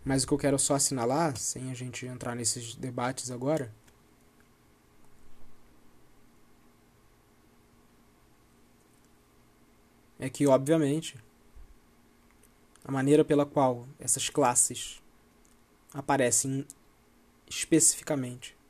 Mas 0.06 0.24
o 0.24 0.28
que 0.28 0.34
eu 0.34 0.38
quero 0.38 0.58
só 0.58 0.76
assinalar, 0.76 1.36
sem 1.36 1.70
a 1.70 1.74
gente 1.74 2.06
entrar 2.06 2.34
nesses 2.34 2.76
debates 2.76 3.30
agora, 3.30 3.76
é 10.18 10.30
que, 10.30 10.48
obviamente, 10.48 11.22
a 12.86 12.90
maneira 12.90 13.26
pela 13.26 13.46
qual 13.46 13.86
essas 14.00 14.30
classes 14.30 15.04
aparecem 15.94 16.66
especificamente 17.50 18.61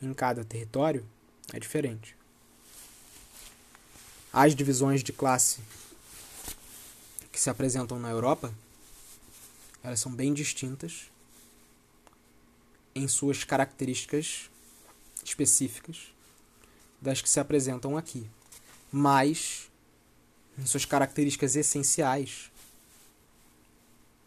em 0.00 0.12
cada 0.12 0.44
território 0.44 1.06
é 1.52 1.58
diferente. 1.58 2.16
As 4.32 4.54
divisões 4.54 5.02
de 5.02 5.12
classe 5.12 5.60
que 7.32 7.40
se 7.40 7.48
apresentam 7.48 7.98
na 7.98 8.10
Europa, 8.10 8.52
elas 9.82 10.00
são 10.00 10.12
bem 10.12 10.34
distintas 10.34 11.10
em 12.94 13.06
suas 13.06 13.44
características 13.44 14.50
específicas 15.24 16.12
das 17.00 17.20
que 17.20 17.28
se 17.28 17.40
apresentam 17.40 17.96
aqui. 17.96 18.28
Mas, 18.90 19.70
em 20.58 20.64
suas 20.64 20.84
características 20.84 21.56
essenciais, 21.56 22.50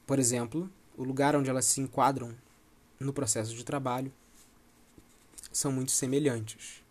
por 0.06 0.20
exemplo, 0.20 0.70
o 0.98 1.04
lugar 1.04 1.36
onde 1.36 1.50
elas 1.50 1.66
se 1.66 1.82
enquadram 1.82 2.36
no 3.00 3.14
processo 3.14 3.56
de 3.56 3.64
trabalho 3.64 4.12
são 5.52 5.72
muito 5.72 5.92
semelhantes. 5.92 6.84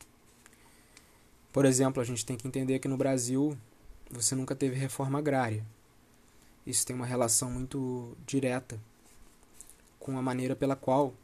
Por 1.52 1.64
exemplo, 1.64 2.00
a 2.00 2.04
gente 2.04 2.24
tem 2.24 2.36
que 2.36 2.46
entender 2.46 2.78
que 2.78 2.88
no 2.88 2.96
Brasil 2.96 3.56
você 4.10 4.34
nunca 4.34 4.54
teve 4.54 4.76
reforma 4.76 5.18
agrária. 5.18 5.64
Isso 6.66 6.86
tem 6.86 6.94
uma 6.94 7.06
relação 7.06 7.50
muito 7.50 8.16
direta 8.26 8.78
com 9.98 10.18
a 10.18 10.22
maneira 10.22 10.54
pela 10.54 10.76
qual 10.76 11.14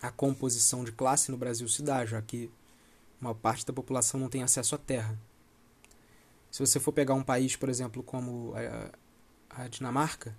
a 0.00 0.10
composição 0.10 0.82
de 0.82 0.92
classe 0.92 1.30
no 1.30 1.36
Brasil 1.36 1.68
se 1.68 1.82
dá, 1.82 2.04
já 2.04 2.20
que 2.20 2.50
uma 3.20 3.34
parte 3.34 3.64
da 3.64 3.72
população 3.72 4.18
não 4.18 4.28
tem 4.28 4.42
acesso 4.42 4.74
à 4.74 4.78
terra. 4.78 5.16
Se 6.50 6.58
você 6.58 6.80
for 6.80 6.92
pegar 6.92 7.14
um 7.14 7.22
país, 7.22 7.54
por 7.54 7.68
exemplo, 7.68 8.02
como 8.02 8.52
a, 8.54 9.62
a 9.62 9.68
Dinamarca, 9.68 10.36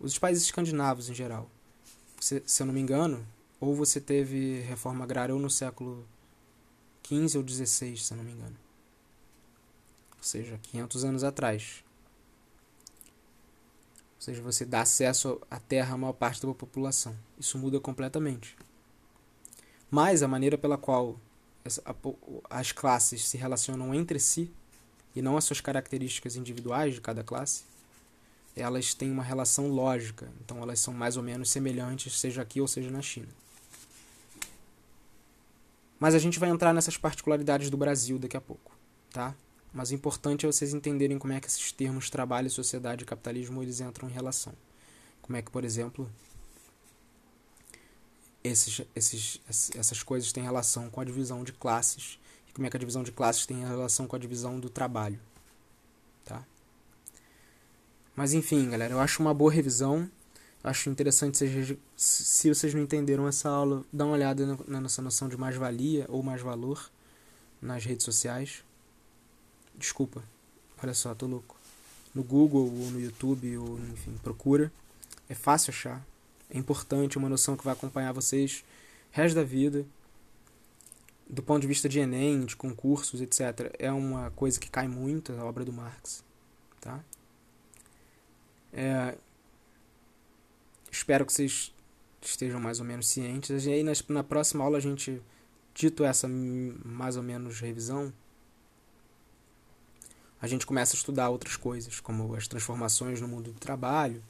os 0.00 0.18
países 0.18 0.44
escandinavos 0.44 1.10
em 1.10 1.14
geral, 1.14 1.50
se, 2.18 2.42
se 2.46 2.62
eu 2.62 2.66
não 2.66 2.74
me 2.74 2.80
engano, 2.80 3.24
ou 3.64 3.74
você 3.74 4.00
teve 4.00 4.60
reforma 4.60 5.04
agrária 5.04 5.34
ou 5.34 5.40
no 5.40 5.48
século 5.48 6.06
15 7.02 7.38
ou 7.38 7.44
16, 7.44 8.06
se 8.06 8.14
não 8.14 8.22
me 8.22 8.32
engano. 8.32 8.56
Ou 10.16 10.22
seja, 10.22 10.58
500 10.62 11.04
anos 11.04 11.24
atrás. 11.24 11.84
Ou 14.16 14.22
seja, 14.22 14.42
você 14.42 14.64
dá 14.64 14.82
acesso 14.82 15.40
à 15.50 15.58
terra 15.58 15.94
à 15.94 15.98
maior 15.98 16.12
parte 16.12 16.46
da 16.46 16.52
população. 16.54 17.16
Isso 17.38 17.58
muda 17.58 17.80
completamente. 17.80 18.56
Mas 19.90 20.22
a 20.22 20.28
maneira 20.28 20.58
pela 20.58 20.78
qual 20.78 21.18
as 22.50 22.72
classes 22.72 23.26
se 23.26 23.38
relacionam 23.38 23.94
entre 23.94 24.18
si 24.18 24.50
e 25.16 25.22
não 25.22 25.36
as 25.36 25.44
suas 25.44 25.60
características 25.60 26.36
individuais 26.36 26.94
de 26.94 27.00
cada 27.00 27.22
classe, 27.22 27.64
elas 28.56 28.94
têm 28.94 29.10
uma 29.10 29.22
relação 29.22 29.68
lógica. 29.68 30.30
Então 30.44 30.58
elas 30.62 30.80
são 30.80 30.92
mais 30.92 31.16
ou 31.16 31.22
menos 31.22 31.50
semelhantes, 31.50 32.18
seja 32.18 32.42
aqui 32.42 32.60
ou 32.60 32.68
seja 32.68 32.90
na 32.90 33.02
China. 33.02 33.28
Mas 35.98 36.14
a 36.14 36.18
gente 36.18 36.38
vai 36.38 36.50
entrar 36.50 36.72
nessas 36.72 36.96
particularidades 36.96 37.70
do 37.70 37.76
Brasil 37.76 38.18
daqui 38.18 38.36
a 38.36 38.40
pouco, 38.40 38.76
tá? 39.10 39.34
Mas 39.72 39.90
o 39.90 39.94
importante 39.94 40.46
é 40.46 40.50
vocês 40.50 40.72
entenderem 40.72 41.18
como 41.18 41.32
é 41.32 41.40
que 41.40 41.46
esses 41.46 41.72
termos 41.72 42.08
trabalho, 42.08 42.48
sociedade 42.50 43.02
e 43.02 43.06
capitalismo 43.06 43.62
eles 43.62 43.80
entram 43.80 44.08
em 44.08 44.12
relação. 44.12 44.52
Como 45.20 45.36
é 45.36 45.42
que, 45.42 45.50
por 45.50 45.64
exemplo, 45.64 46.08
esses, 48.44 48.82
esses, 48.94 49.40
essas 49.74 50.02
coisas 50.02 50.32
têm 50.32 50.44
relação 50.44 50.90
com 50.90 51.00
a 51.00 51.04
divisão 51.04 51.42
de 51.42 51.52
classes 51.52 52.18
e 52.48 52.52
como 52.52 52.66
é 52.66 52.70
que 52.70 52.76
a 52.76 52.80
divisão 52.80 53.02
de 53.02 53.10
classes 53.10 53.46
tem 53.46 53.64
relação 53.64 54.06
com 54.06 54.14
a 54.14 54.18
divisão 54.18 54.60
do 54.60 54.68
trabalho, 54.68 55.18
tá? 56.24 56.44
Mas 58.14 58.32
enfim, 58.32 58.70
galera, 58.70 58.92
eu 58.92 59.00
acho 59.00 59.20
uma 59.20 59.34
boa 59.34 59.50
revisão. 59.50 60.08
Acho 60.64 60.88
interessante 60.88 61.36
se 61.94 62.48
vocês 62.48 62.72
não 62.72 62.80
entenderam 62.80 63.28
essa 63.28 63.50
aula, 63.50 63.84
dá 63.92 64.06
uma 64.06 64.14
olhada 64.14 64.58
na 64.66 64.80
nossa 64.80 65.02
noção 65.02 65.28
de 65.28 65.36
mais-valia 65.36 66.06
ou 66.08 66.22
mais-valor 66.22 66.90
nas 67.60 67.84
redes 67.84 68.02
sociais. 68.02 68.64
Desculpa, 69.76 70.24
olha 70.82 70.94
só, 70.94 71.14
tô 71.14 71.26
louco. 71.26 71.54
No 72.14 72.24
Google 72.24 72.64
ou 72.64 72.90
no 72.90 72.98
YouTube, 72.98 73.58
ou 73.58 73.78
enfim, 73.92 74.16
procura. 74.22 74.72
É 75.28 75.34
fácil 75.34 75.70
achar. 75.70 76.02
É 76.48 76.56
importante, 76.56 77.18
uma 77.18 77.28
noção 77.28 77.58
que 77.58 77.64
vai 77.64 77.74
acompanhar 77.74 78.12
vocês 78.12 78.64
o 79.12 79.16
resto 79.16 79.34
da 79.34 79.44
vida. 79.44 79.84
Do 81.28 81.42
ponto 81.42 81.60
de 81.60 81.66
vista 81.66 81.90
de 81.90 81.98
Enem, 81.98 82.46
de 82.46 82.56
concursos, 82.56 83.20
etc. 83.20 83.74
É 83.78 83.92
uma 83.92 84.30
coisa 84.30 84.58
que 84.58 84.70
cai 84.70 84.88
muito, 84.88 85.30
a 85.32 85.44
obra 85.44 85.62
do 85.62 85.72
Marx. 85.74 86.24
Tá? 86.80 87.04
É, 88.72 89.14
Espero 90.94 91.26
que 91.26 91.32
vocês 91.32 91.74
estejam 92.22 92.60
mais 92.60 92.78
ou 92.78 92.86
menos 92.86 93.08
cientes. 93.08 93.66
E 93.66 93.72
aí 93.72 93.84
na 94.08 94.22
próxima 94.22 94.62
aula 94.62 94.78
a 94.78 94.80
gente, 94.80 95.20
dito 95.74 96.04
essa 96.04 96.28
mais 96.28 97.16
ou 97.16 97.22
menos 97.22 97.58
revisão, 97.58 98.12
a 100.40 100.46
gente 100.46 100.64
começa 100.64 100.94
a 100.94 100.96
estudar 100.96 101.30
outras 101.30 101.56
coisas, 101.56 101.98
como 101.98 102.32
as 102.36 102.46
transformações 102.46 103.20
no 103.20 103.26
mundo 103.26 103.50
do 103.50 103.58
trabalho, 103.58 104.22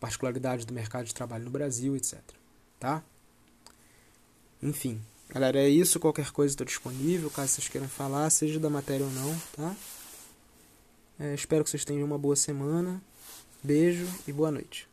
particularidades 0.00 0.64
do 0.64 0.74
mercado 0.74 1.04
de 1.04 1.14
trabalho 1.14 1.44
no 1.44 1.50
Brasil, 1.50 1.94
etc. 1.94 2.18
Tá? 2.80 3.04
Enfim, 4.60 5.00
galera, 5.28 5.60
é 5.60 5.68
isso. 5.68 6.00
Qualquer 6.00 6.32
coisa 6.32 6.54
estou 6.54 6.66
disponível, 6.66 7.30
caso 7.30 7.52
vocês 7.52 7.68
queiram 7.68 7.88
falar, 7.88 8.28
seja 8.30 8.58
da 8.58 8.68
matéria 8.68 9.06
ou 9.06 9.12
não, 9.12 9.40
tá? 9.52 9.76
É, 11.20 11.34
espero 11.34 11.62
que 11.62 11.70
vocês 11.70 11.84
tenham 11.84 12.04
uma 12.04 12.18
boa 12.18 12.34
semana. 12.34 13.00
Beijo 13.62 14.08
e 14.26 14.32
boa 14.32 14.50
noite. 14.50 14.89